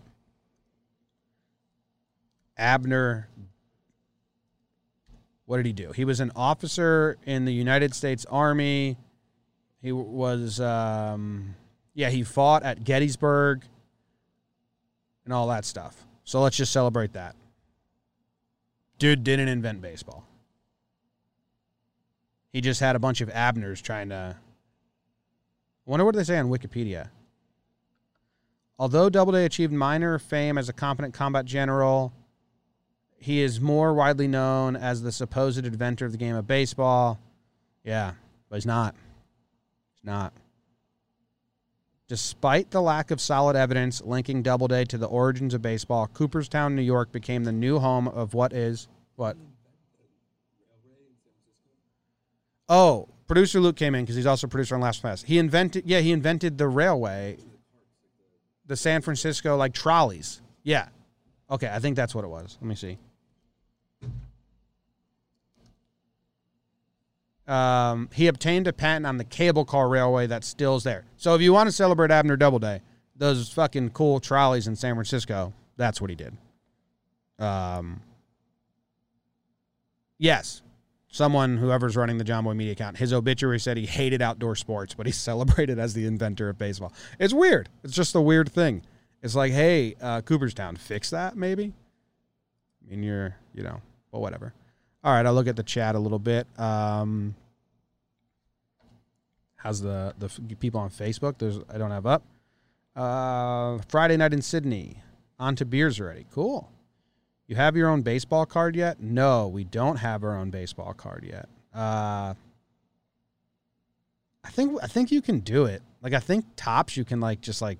Abner. 2.56 3.28
What 5.44 5.58
did 5.58 5.66
he 5.66 5.74
do? 5.74 5.92
He 5.92 6.06
was 6.06 6.20
an 6.20 6.32
officer 6.34 7.18
in 7.26 7.44
the 7.44 7.52
United 7.52 7.94
States 7.94 8.24
Army. 8.30 8.96
He 9.82 9.92
was, 9.92 10.60
um, 10.60 11.54
yeah, 11.94 12.10
he 12.10 12.22
fought 12.22 12.62
at 12.62 12.84
Gettysburg 12.84 13.62
and 15.24 15.32
all 15.32 15.48
that 15.48 15.64
stuff. 15.64 16.04
So 16.24 16.40
let's 16.42 16.56
just 16.56 16.72
celebrate 16.72 17.14
that. 17.14 17.34
Dude 18.98 19.24
didn't 19.24 19.48
invent 19.48 19.80
baseball. 19.80 20.26
He 22.52 22.60
just 22.60 22.80
had 22.80 22.96
a 22.96 22.98
bunch 22.98 23.20
of 23.20 23.30
Abners 23.30 23.80
trying 23.80 24.10
to. 24.10 24.36
I 24.36 25.90
wonder 25.90 26.04
what 26.04 26.14
they 26.14 26.24
say 26.24 26.38
on 26.38 26.50
Wikipedia. 26.50 27.08
Although 28.78 29.08
Doubleday 29.08 29.44
achieved 29.44 29.72
minor 29.72 30.18
fame 30.18 30.58
as 30.58 30.68
a 30.68 30.72
competent 30.72 31.14
combat 31.14 31.44
general, 31.44 32.12
he 33.18 33.40
is 33.40 33.60
more 33.60 33.94
widely 33.94 34.26
known 34.26 34.74
as 34.76 35.02
the 35.02 35.12
supposed 35.12 35.64
inventor 35.64 36.06
of 36.06 36.12
the 36.12 36.18
game 36.18 36.34
of 36.34 36.46
baseball. 36.46 37.18
Yeah, 37.84 38.12
but 38.48 38.56
he's 38.56 38.66
not. 38.66 38.94
He's 40.00 40.06
not. 40.06 40.32
Despite 42.08 42.72
the 42.72 42.82
lack 42.82 43.12
of 43.12 43.20
solid 43.20 43.54
evidence 43.54 44.02
linking 44.02 44.42
Doubleday 44.42 44.84
to 44.86 44.98
the 44.98 45.06
origins 45.06 45.54
of 45.54 45.62
baseball, 45.62 46.08
Cooperstown, 46.08 46.74
New 46.74 46.82
York 46.82 47.12
became 47.12 47.44
the 47.44 47.52
new 47.52 47.78
home 47.78 48.08
of 48.08 48.34
what 48.34 48.52
is 48.52 48.88
what? 49.14 49.36
Oh, 52.68 53.08
producer 53.28 53.60
Luke 53.60 53.76
came 53.76 53.94
in 53.94 54.04
because 54.04 54.16
he's 54.16 54.26
also 54.26 54.46
producer 54.46 54.74
on 54.74 54.80
Last 54.80 55.02
Pass. 55.02 55.22
He 55.22 55.38
invented, 55.38 55.84
yeah, 55.86 56.00
he 56.00 56.10
invented 56.10 56.58
the 56.58 56.66
railway, 56.66 57.36
the 58.66 58.76
San 58.76 59.02
Francisco 59.02 59.56
like 59.56 59.72
trolleys. 59.72 60.40
Yeah. 60.64 60.88
Okay, 61.50 61.68
I 61.72 61.78
think 61.78 61.96
that's 61.96 62.14
what 62.14 62.24
it 62.24 62.28
was. 62.28 62.58
Let 62.60 62.68
me 62.68 62.74
see. 62.74 62.98
Um, 67.46 68.08
he 68.12 68.26
obtained 68.26 68.68
a 68.68 68.72
patent 68.72 69.06
on 69.06 69.16
the 69.16 69.24
cable 69.24 69.64
car 69.64 69.88
railway 69.88 70.26
that 70.28 70.44
still's 70.44 70.84
there. 70.84 71.04
So 71.16 71.34
if 71.34 71.40
you 71.40 71.52
want 71.52 71.68
to 71.68 71.72
celebrate 71.72 72.10
Abner 72.10 72.36
Doubleday, 72.36 72.82
those 73.16 73.50
fucking 73.50 73.90
cool 73.90 74.20
trolleys 74.20 74.66
in 74.66 74.76
San 74.76 74.94
Francisco, 74.94 75.52
that's 75.76 76.00
what 76.00 76.10
he 76.10 76.16
did. 76.16 76.36
Um, 77.38 78.02
yes, 80.18 80.62
someone, 81.08 81.56
whoever's 81.56 81.96
running 81.96 82.18
the 82.18 82.24
Jomboy 82.24 82.54
Media 82.54 82.72
account, 82.72 82.98
his 82.98 83.12
obituary 83.12 83.58
said 83.58 83.76
he 83.76 83.86
hated 83.86 84.22
outdoor 84.22 84.54
sports, 84.54 84.94
but 84.94 85.06
he's 85.06 85.16
celebrated 85.18 85.78
as 85.78 85.94
the 85.94 86.06
inventor 86.06 86.48
of 86.48 86.58
baseball. 86.58 86.92
It's 87.18 87.34
weird. 87.34 87.68
It's 87.82 87.94
just 87.94 88.14
a 88.14 88.20
weird 88.20 88.50
thing. 88.52 88.82
It's 89.22 89.34
like, 89.34 89.52
hey, 89.52 89.96
uh, 90.00 90.22
Cooperstown, 90.22 90.76
fix 90.76 91.10
that 91.10 91.36
maybe. 91.36 91.72
I 92.82 92.90
mean, 92.90 93.02
you're, 93.02 93.36
you 93.54 93.62
know, 93.62 93.80
well, 94.12 94.22
whatever. 94.22 94.54
All 95.02 95.12
right, 95.12 95.24
I'll 95.24 95.34
look 95.34 95.48
at 95.48 95.56
the 95.56 95.62
chat 95.62 95.94
a 95.94 95.98
little 95.98 96.18
bit. 96.18 96.46
Um, 96.58 97.34
how's 99.56 99.80
the 99.80 100.14
the 100.18 100.28
people 100.56 100.80
on 100.80 100.90
Facebook? 100.90 101.38
There's 101.38 101.58
I 101.72 101.78
don't 101.78 101.90
have 101.90 102.06
up. 102.06 102.22
Uh, 102.94 103.78
Friday 103.88 104.16
night 104.16 104.32
in 104.34 104.42
Sydney. 104.42 105.02
On 105.38 105.56
to 105.56 105.64
beers 105.64 105.98
already. 105.98 106.26
Cool. 106.32 106.70
You 107.46 107.56
have 107.56 107.76
your 107.76 107.88
own 107.88 108.02
baseball 108.02 108.44
card 108.44 108.76
yet? 108.76 109.00
No, 109.00 109.48
we 109.48 109.64
don't 109.64 109.96
have 109.96 110.22
our 110.22 110.36
own 110.36 110.50
baseball 110.50 110.92
card 110.92 111.24
yet. 111.24 111.48
Uh, 111.74 112.34
I 114.44 114.50
think 114.50 114.78
I 114.82 114.86
think 114.86 115.10
you 115.10 115.22
can 115.22 115.40
do 115.40 115.64
it. 115.64 115.82
Like 116.02 116.12
I 116.12 116.20
think 116.20 116.44
Topps 116.56 116.96
you 116.96 117.04
can 117.04 117.20
like 117.20 117.40
just 117.40 117.62
like 117.62 117.78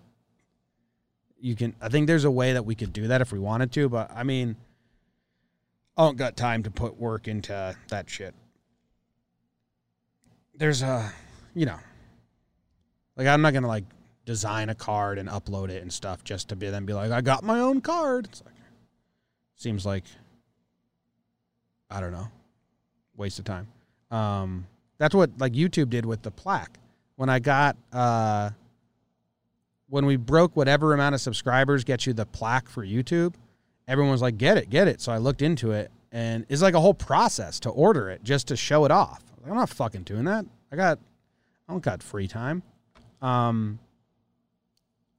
you 1.39 1.55
can. 1.55 1.75
I 1.83 1.91
think 1.91 2.07
there's 2.07 2.25
a 2.25 2.31
way 2.31 2.55
that 2.55 2.65
we 2.65 2.75
could 2.75 2.95
do 2.95 3.09
that 3.09 3.21
if 3.21 3.31
we 3.31 3.39
wanted 3.39 3.73
to. 3.73 3.89
But 3.91 4.11
I 4.15 4.23
mean, 4.23 4.57
I 6.01 6.05
don't 6.05 6.17
got 6.17 6.35
time 6.35 6.63
to 6.63 6.71
put 6.71 6.99
work 6.99 7.29
into 7.29 7.77
that 7.89 8.09
shit. 8.09 8.35
There's 10.55 10.81
a, 10.81 11.13
you 11.55 11.67
know, 11.67 11.79
like 13.17 13.27
I'm 13.27 13.43
not 13.43 13.53
gonna 13.53 13.69
like 13.69 13.85
design 14.25 14.71
a 14.71 14.75
card 14.75 15.19
and 15.19 15.29
upload 15.29 15.69
it 15.69 15.83
and 15.83 15.93
stuff 15.93 16.25
just 16.25 16.49
to 16.49 16.57
be 16.57 16.71
then 16.71 16.87
be 16.87 16.95
like 16.95 17.11
I 17.11 17.21
got 17.21 17.45
my 17.45 17.61
own 17.61 17.83
card. 17.83 18.29
It's 18.31 18.43
like 18.43 18.55
seems 19.57 19.85
like 19.85 20.05
I 21.91 22.01
don't 22.01 22.13
know, 22.13 22.29
waste 23.15 23.39
of 23.39 23.45
time. 23.45 23.69
Um, 24.11 24.67
that's 24.97 25.15
what 25.15 25.33
like 25.37 25.53
YouTube 25.53 25.91
did 25.91 26.07
with 26.07 26.23
the 26.23 26.31
plaque. 26.31 26.79
When 27.17 27.29
I 27.29 27.41
got 27.41 27.77
uh, 27.93 28.49
when 29.91 30.07
we 30.07 30.17
broke 30.17 30.57
whatever 30.57 30.95
amount 30.95 31.15
of 31.15 31.21
subscribers 31.21 31.85
gets 31.85 32.07
you 32.07 32.15
the 32.15 32.25
plaque 32.25 32.71
for 32.71 32.87
YouTube, 32.87 33.35
everyone 33.91 34.13
was 34.13 34.23
like, 34.23 34.39
"Get 34.39 34.57
it, 34.57 34.71
get 34.71 34.89
it." 34.89 35.01
So 35.01 35.13
I 35.13 35.19
looked 35.19 35.43
into 35.43 35.73
it, 35.73 35.91
and 36.13 36.47
it's 36.49 36.63
like 36.63 36.75
a 36.75 36.81
whole 36.81 36.95
process 36.95 37.59
to 37.61 37.71
order 37.71 38.09
it 38.09 38.23
just 38.23 38.49
to 38.49 38.57
show 38.57 38.85
it 38.85 38.91
off. 38.91 39.23
I'm 39.45 39.55
not 39.55 39.69
fucking 39.69 40.05
doing 40.05 40.25
that. 40.25 40.47
I 40.71 40.77
got, 40.77 40.99
I 41.69 41.73
don't 41.73 41.83
got 41.83 42.03
free 42.03 42.29
time. 42.29 42.63
Um, 43.21 43.81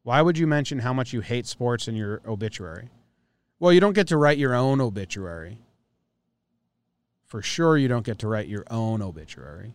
why 0.03 0.21
would 0.21 0.37
you 0.37 0.47
mention 0.47 0.79
how 0.79 0.93
much 0.93 1.11
you 1.11 1.21
hate 1.21 1.45
sports 1.45 1.87
in 1.87 1.95
your 1.95 2.21
obituary? 2.25 2.89
Well, 3.59 3.73
you 3.73 3.79
don't 3.79 3.93
get 3.93 4.07
to 4.07 4.17
write 4.17 4.37
your 4.37 4.55
own 4.55 4.79
obituary. 4.79 5.59
For 7.25 7.41
sure, 7.41 7.77
you 7.77 7.87
don't 7.87 8.05
get 8.05 8.19
to 8.19 8.27
write 8.27 8.47
your 8.47 8.65
own 8.71 9.01
obituary, 9.01 9.73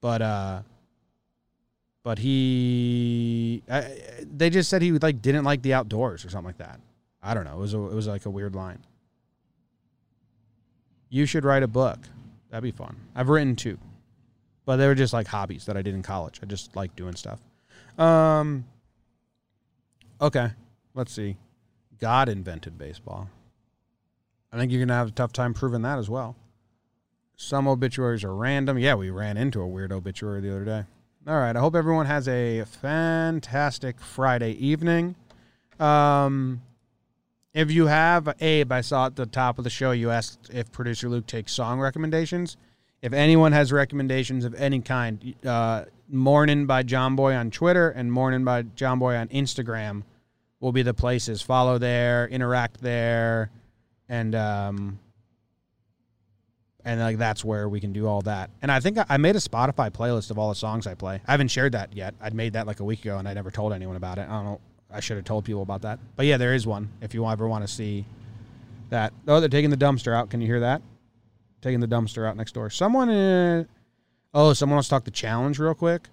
but 0.00 0.20
uh, 0.20 0.62
but 2.02 2.18
he, 2.18 3.62
I, 3.70 3.96
they 4.22 4.50
just 4.50 4.68
said 4.68 4.82
he 4.82 4.92
like 4.92 5.22
didn't 5.22 5.44
like 5.44 5.62
the 5.62 5.74
outdoors 5.74 6.24
or 6.24 6.30
something 6.30 6.46
like 6.46 6.58
that. 6.58 6.80
I 7.22 7.34
don't 7.34 7.44
know. 7.44 7.54
It 7.54 7.60
was 7.60 7.74
a, 7.74 7.78
it 7.78 7.94
was 7.94 8.06
like 8.06 8.26
a 8.26 8.30
weird 8.30 8.54
line. 8.54 8.78
You 11.08 11.26
should 11.26 11.44
write 11.44 11.62
a 11.62 11.68
book. 11.68 11.98
That'd 12.50 12.62
be 12.62 12.70
fun. 12.70 12.96
I've 13.14 13.28
written 13.28 13.56
two, 13.56 13.78
but 14.64 14.76
they 14.76 14.86
were 14.86 14.94
just 14.94 15.12
like 15.12 15.26
hobbies 15.26 15.66
that 15.66 15.76
I 15.76 15.82
did 15.82 15.94
in 15.94 16.02
college. 16.02 16.40
I 16.42 16.46
just 16.46 16.74
like 16.76 16.94
doing 16.96 17.14
stuff. 17.16 17.40
Um. 17.98 18.64
Okay, 20.20 20.50
let's 20.94 21.12
see. 21.12 21.36
God 21.98 22.28
invented 22.28 22.76
baseball. 22.78 23.28
I 24.52 24.58
think 24.58 24.72
you're 24.72 24.80
gonna 24.80 24.94
have 24.94 25.08
a 25.08 25.12
tough 25.12 25.32
time 25.32 25.54
proving 25.54 25.82
that 25.82 25.98
as 25.98 26.10
well. 26.10 26.36
Some 27.36 27.66
obituaries 27.66 28.22
are 28.22 28.34
random. 28.34 28.78
Yeah, 28.78 28.94
we 28.94 29.08
ran 29.08 29.38
into 29.38 29.62
a 29.62 29.66
weird 29.66 29.92
obituary 29.92 30.42
the 30.42 30.50
other 30.50 30.64
day. 30.64 30.84
All 31.26 31.38
right. 31.38 31.56
I 31.56 31.60
hope 31.60 31.74
everyone 31.74 32.06
has 32.06 32.28
a 32.28 32.64
fantastic 32.64 34.00
Friday 34.00 34.52
evening. 34.52 35.14
Um, 35.78 36.60
if 37.52 37.70
you 37.70 37.86
have 37.86 38.34
Abe, 38.40 38.70
I 38.72 38.80
saw 38.80 39.06
at 39.06 39.16
the 39.16 39.26
top 39.26 39.58
of 39.58 39.64
the 39.64 39.70
show 39.70 39.90
you 39.90 40.10
asked 40.10 40.50
if 40.52 40.70
producer 40.70 41.08
Luke 41.08 41.26
takes 41.26 41.52
song 41.52 41.80
recommendations. 41.80 42.56
If 43.02 43.12
anyone 43.12 43.52
has 43.52 43.72
recommendations 43.72 44.44
of 44.44 44.54
any 44.54 44.80
kind, 44.80 45.34
uh, 45.44 45.84
Morning 46.12 46.66
by 46.66 46.82
Jomboy 46.82 47.38
on 47.38 47.52
Twitter 47.52 47.88
and 47.90 48.12
Morning 48.12 48.44
by 48.44 48.64
Jomboy 48.64 49.18
on 49.20 49.28
Instagram 49.28 50.02
will 50.58 50.72
be 50.72 50.82
the 50.82 50.92
places. 50.92 51.40
Follow 51.40 51.78
there, 51.78 52.26
interact 52.26 52.80
there, 52.80 53.50
and 54.08 54.34
um, 54.34 54.98
and 56.84 57.00
like 57.00 57.16
that's 57.18 57.44
where 57.44 57.68
we 57.68 57.80
can 57.80 57.92
do 57.92 58.06
all 58.06 58.22
that. 58.22 58.50
And 58.60 58.72
I 58.72 58.80
think 58.80 58.98
I- 59.08 59.16
made 59.18 59.36
a 59.36 59.40
Spotify 59.40 59.90
playlist 59.90 60.30
of 60.30 60.38
all 60.38 60.48
the 60.48 60.54
songs 60.56 60.86
I 60.86 60.94
play. 60.94 61.20
I 61.26 61.30
haven't 61.30 61.48
shared 61.48 61.72
that 61.72 61.94
yet. 61.94 62.14
I'd 62.20 62.34
made 62.34 62.54
that 62.54 62.66
like 62.66 62.80
a 62.80 62.84
week 62.84 63.02
ago, 63.02 63.18
and 63.18 63.28
I 63.28 63.34
never 63.34 63.50
told 63.50 63.72
anyone 63.72 63.96
about 63.96 64.18
it. 64.18 64.22
I 64.22 64.32
don't 64.32 64.44
know. 64.44 64.60
I 64.92 65.00
should 65.00 65.16
have 65.16 65.24
told 65.24 65.44
people 65.44 65.62
about 65.62 65.82
that. 65.82 65.98
But 66.16 66.26
yeah, 66.26 66.36
there 66.36 66.54
is 66.54 66.66
one. 66.66 66.90
If 67.00 67.14
you 67.14 67.26
ever 67.26 67.46
want 67.48 67.66
to 67.66 67.72
see 67.72 68.04
that. 68.88 69.12
Oh, 69.28 69.40
they're 69.40 69.48
taking 69.48 69.70
the 69.70 69.76
dumpster 69.76 70.14
out. 70.14 70.30
Can 70.30 70.40
you 70.40 70.46
hear 70.46 70.60
that? 70.60 70.82
taking 71.60 71.80
the 71.80 71.88
dumpster 71.88 72.26
out 72.26 72.36
next 72.36 72.52
door. 72.52 72.70
Someone, 72.70 73.08
uh, 73.08 73.64
oh, 74.34 74.52
someone 74.52 74.76
wants 74.76 74.88
to 74.88 74.94
talk 74.94 75.04
the 75.04 75.10
challenge 75.10 75.58
real 75.58 75.74
quick. 75.74 76.08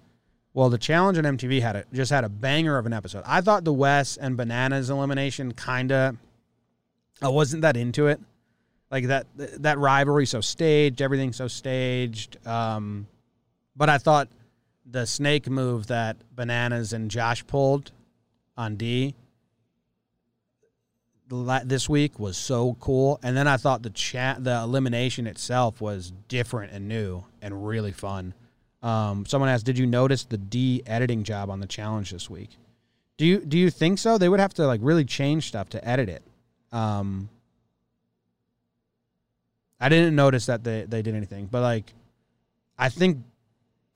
Well, 0.54 0.70
the 0.70 0.78
challenge 0.78 1.18
on 1.18 1.24
MTV 1.24 1.60
had 1.60 1.76
a, 1.76 1.84
just 1.92 2.10
had 2.10 2.24
a 2.24 2.28
banger 2.28 2.78
of 2.78 2.86
an 2.86 2.92
episode. 2.92 3.22
I 3.26 3.40
thought 3.40 3.64
the 3.64 3.72
Wes 3.72 4.16
and 4.16 4.36
Bananas 4.36 4.90
elimination 4.90 5.52
kind 5.52 5.92
of, 5.92 6.16
I 7.22 7.28
wasn't 7.28 7.62
that 7.62 7.76
into 7.76 8.06
it. 8.08 8.20
Like 8.90 9.08
that 9.08 9.26
that 9.36 9.78
rivalry 9.78 10.24
so 10.24 10.40
staged, 10.40 11.02
everything 11.02 11.34
so 11.34 11.46
staged. 11.46 12.38
Um, 12.46 13.06
but 13.76 13.90
I 13.90 13.98
thought 13.98 14.28
the 14.86 15.06
snake 15.06 15.46
move 15.50 15.88
that 15.88 16.16
Bananas 16.34 16.94
and 16.94 17.10
Josh 17.10 17.46
pulled 17.46 17.92
on 18.58 18.76
Dee 18.76 19.14
this 21.28 21.88
week 21.88 22.18
was 22.18 22.36
so 22.36 22.74
cool. 22.80 23.20
And 23.22 23.36
then 23.36 23.46
I 23.46 23.56
thought 23.56 23.82
the 23.82 23.90
chat, 23.90 24.42
the 24.42 24.60
elimination 24.60 25.26
itself 25.26 25.80
was 25.80 26.12
different 26.28 26.72
and 26.72 26.88
new 26.88 27.24
and 27.42 27.66
really 27.66 27.92
fun. 27.92 28.34
Um, 28.82 29.26
someone 29.26 29.48
asked, 29.50 29.66
"Did 29.66 29.78
you 29.78 29.86
notice 29.86 30.24
the 30.24 30.38
Dee 30.38 30.82
editing 30.86 31.24
job 31.24 31.50
on 31.50 31.60
the 31.60 31.66
challenge 31.66 32.10
this 32.10 32.30
week?" 32.30 32.50
Do 33.16 33.26
you 33.26 33.40
do 33.40 33.58
you 33.58 33.70
think 33.70 33.98
so? 33.98 34.16
They 34.18 34.28
would 34.28 34.40
have 34.40 34.54
to 34.54 34.66
like 34.66 34.80
really 34.82 35.04
change 35.04 35.48
stuff 35.48 35.68
to 35.70 35.86
edit 35.86 36.08
it. 36.08 36.22
Um, 36.70 37.28
I 39.80 39.88
didn't 39.88 40.14
notice 40.14 40.46
that 40.46 40.62
they 40.62 40.84
they 40.84 41.02
did 41.02 41.14
anything, 41.16 41.46
but 41.46 41.60
like, 41.60 41.92
I 42.78 42.88
think 42.88 43.24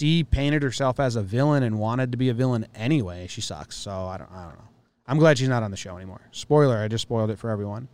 Dee 0.03 0.25
painted 0.25 0.65
herself 0.65 0.99
as 0.99 1.15
a 1.15 1.23
villain 1.23 1.63
and 1.63 1.79
wanted 1.79 2.11
to 2.11 2.19
be 2.19 2.29
a 2.29 2.35
villain 2.35 2.67
anyway. 2.75 3.29
She 3.29 3.41
sucks, 3.41 3.77
so 3.77 3.93
I 3.93 4.19
don't 4.19 4.33
I 4.33 4.47
don't 4.47 4.59
know. 4.59 4.69
I'm 5.07 5.17
glad 5.17 5.39
she's 5.39 5.49
not 5.49 5.63
on 5.63 5.71
the 5.71 5.77
show 5.77 5.97
anymore. 5.97 6.23
Spoiler, 6.33 6.79
I 6.79 6.89
just 6.89 7.03
spoiled 7.03 7.31
it 7.31 7.39
for 7.39 7.51
everyone. 7.51 7.87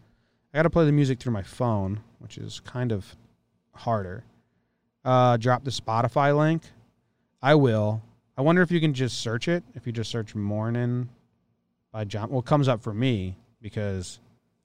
I 0.55 0.57
got 0.57 0.63
to 0.63 0.71
play 0.71 0.87
the 0.87 0.93
music 0.93 1.21
through 1.21 1.35
my 1.35 1.43
phone, 1.43 2.01
which 2.19 2.39
is 2.39 2.61
kind 2.61 2.93
of 2.93 3.15
harder. 3.75 4.25
Uh, 5.05 5.37
drop 5.37 5.65
the 5.65 5.71
Spotify 5.71 6.35
link. 6.35 6.63
I 7.43 7.55
will. 7.57 8.01
I 8.39 8.41
wonder 8.41 8.63
if 8.63 8.71
you 8.71 8.81
can 8.81 8.95
just 8.95 9.21
search 9.21 9.47
it. 9.47 9.63
If 9.75 9.87
you 9.87 9.93
just 9.93 10.11
search 10.11 10.35
"Morning" 10.35 11.11
by 11.93 12.07
John, 12.07 12.31
well, 12.31 12.41
it 12.41 12.47
comes 12.47 12.69
up 12.69 12.83
for 12.83 12.95
me 12.95 13.37
because 13.61 14.19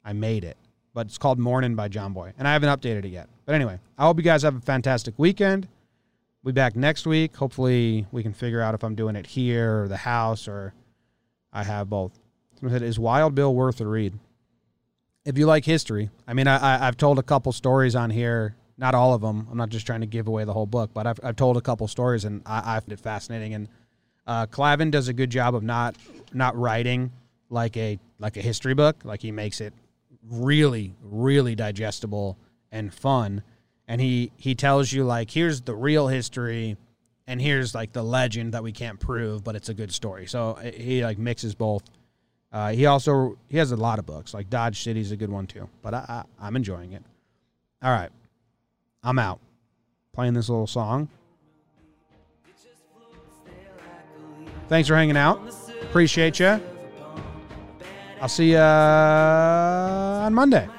I 0.06 0.14
made 0.14 0.46
it. 0.46 0.56
But 0.94 1.08
it's 1.08 1.18
called 1.18 1.40
"Morning" 1.40 1.76
by 1.76 1.90
Jomboy, 1.90 2.36
and 2.38 2.48
I 2.48 2.54
haven't 2.54 2.70
updated 2.70 3.04
it 3.04 3.10
yet. 3.10 3.28
But 3.46 3.56
anyway, 3.56 3.80
I 3.98 4.06
hope 4.06 4.16
you 4.16 4.24
guys 4.24 4.44
have 4.44 4.56
a 4.56 4.62
fantastic 4.62 5.16
weekend. 5.18 5.68
We'll 6.44 6.52
be 6.52 6.56
back 6.56 6.76
next 6.76 7.08
week. 7.08 7.36
Hopefully, 7.38 8.06
we 8.12 8.22
can 8.22 8.34
figure 8.34 8.62
out 8.62 8.76
if 8.76 8.84
I'm 8.84 8.96
doing 8.96 9.16
it 9.16 9.28
here 9.28 9.84
or 9.84 9.88
the 9.88 9.98
house 9.98 10.48
or 10.48 10.74
I 11.52 11.64
have 11.64 11.90
both. 11.90 12.12
Someone 12.60 12.78
said, 12.78 12.86
"Is 12.86 13.00
Wild 13.00 13.34
Bill 13.34 13.54
worth 13.54 13.80
a 13.80 13.88
read?" 13.88 14.20
If 15.26 15.38
you 15.38 15.46
like 15.46 15.64
history, 15.64 16.10
I 16.28 16.34
mean, 16.34 16.48
I, 16.48 16.76
I, 16.76 16.86
have 16.86 16.98
told 16.98 17.18
a 17.18 17.24
couple 17.24 17.54
stories 17.54 17.96
on 17.96 18.10
here 18.10 18.58
not 18.78 18.96
all 18.96 19.14
of 19.14 19.22
them. 19.22 19.48
I'm 19.50 19.58
not 19.58 19.70
just 19.70 19.86
trying 19.86 20.02
to 20.02 20.08
give 20.08 20.28
away 20.28 20.44
the 20.44 20.54
whole 20.54 20.66
book, 20.66 20.92
but 20.94 21.08
I've, 21.08 21.20
I've 21.24 21.36
told 21.36 21.58
a 21.58 21.62
couple 21.62 21.88
stories 21.88 22.26
and 22.26 22.42
I, 22.46 22.76
I 22.76 22.80
find 22.80 22.92
it 22.92 23.00
fascinating. 23.00 23.54
And 23.54 23.68
uh, 24.26 24.48
Clavin 24.48 24.92
does 24.92 25.08
a 25.08 25.14
good 25.14 25.30
job 25.30 25.56
of 25.56 25.64
not 25.64 25.96
not 26.34 26.58
writing 26.58 27.12
like 27.50 27.78
a 27.78 28.00
like 28.20 28.38
a 28.38 28.42
history 28.42 28.74
book. 28.74 28.98
Like 29.04 29.22
he 29.22 29.32
makes 29.32 29.62
it 29.62 29.74
really 30.30 30.96
really 31.02 31.56
digestible 31.56 32.38
and 32.72 32.94
fun. 32.94 33.44
And 33.88 34.00
he 34.00 34.32
he 34.38 34.56
tells 34.56 34.92
you 34.92 35.04
like 35.04 35.30
here's 35.30 35.62
the 35.62 35.76
real 35.76 36.08
history, 36.08 36.78
and 37.28 37.42
here's 37.42 37.76
like 37.76 37.92
the 37.92 38.04
legend 38.04 38.54
that 38.54 38.64
we 38.64 38.72
can't 38.72 39.00
prove, 39.00 39.44
but 39.44 39.56
it's 39.56 39.70
a 39.70 39.74
good 39.74 39.94
story. 39.94 40.26
So 40.26 40.52
uh, 40.52 40.72
he 40.72 41.04
like 41.04 41.18
mixes 41.18 41.54
both. 41.54 41.84
Uh, 42.52 42.72
he 42.72 42.86
also 42.86 43.38
he 43.50 43.58
has 43.58 43.72
a 43.72 43.76
lot 43.76 44.00
of 44.00 44.06
books 44.06 44.34
like 44.34 44.50
Dodge 44.50 44.82
City's 44.84 45.12
a 45.12 45.18
good 45.18 45.30
one 45.30 45.48
too. 45.48 45.68
But 45.82 45.94
I, 45.94 46.06
I 46.08 46.24
I'm 46.48 46.56
enjoying 46.56 46.94
it. 46.94 47.04
All 47.82 47.92
right. 47.92 48.10
I'm 49.04 49.20
out. 49.20 49.40
Playing 50.14 50.34
this 50.34 50.48
little 50.48 50.68
song. 50.68 51.10
Thanks 54.70 54.88
for 54.88 54.96
hanging 54.96 55.18
out. 55.18 55.42
Appreciate 55.82 56.40
you. 56.40 56.62
I'll 58.22 58.30
see 58.30 58.52
you 58.52 58.58
on 58.58 60.34
Monday. 60.34 60.70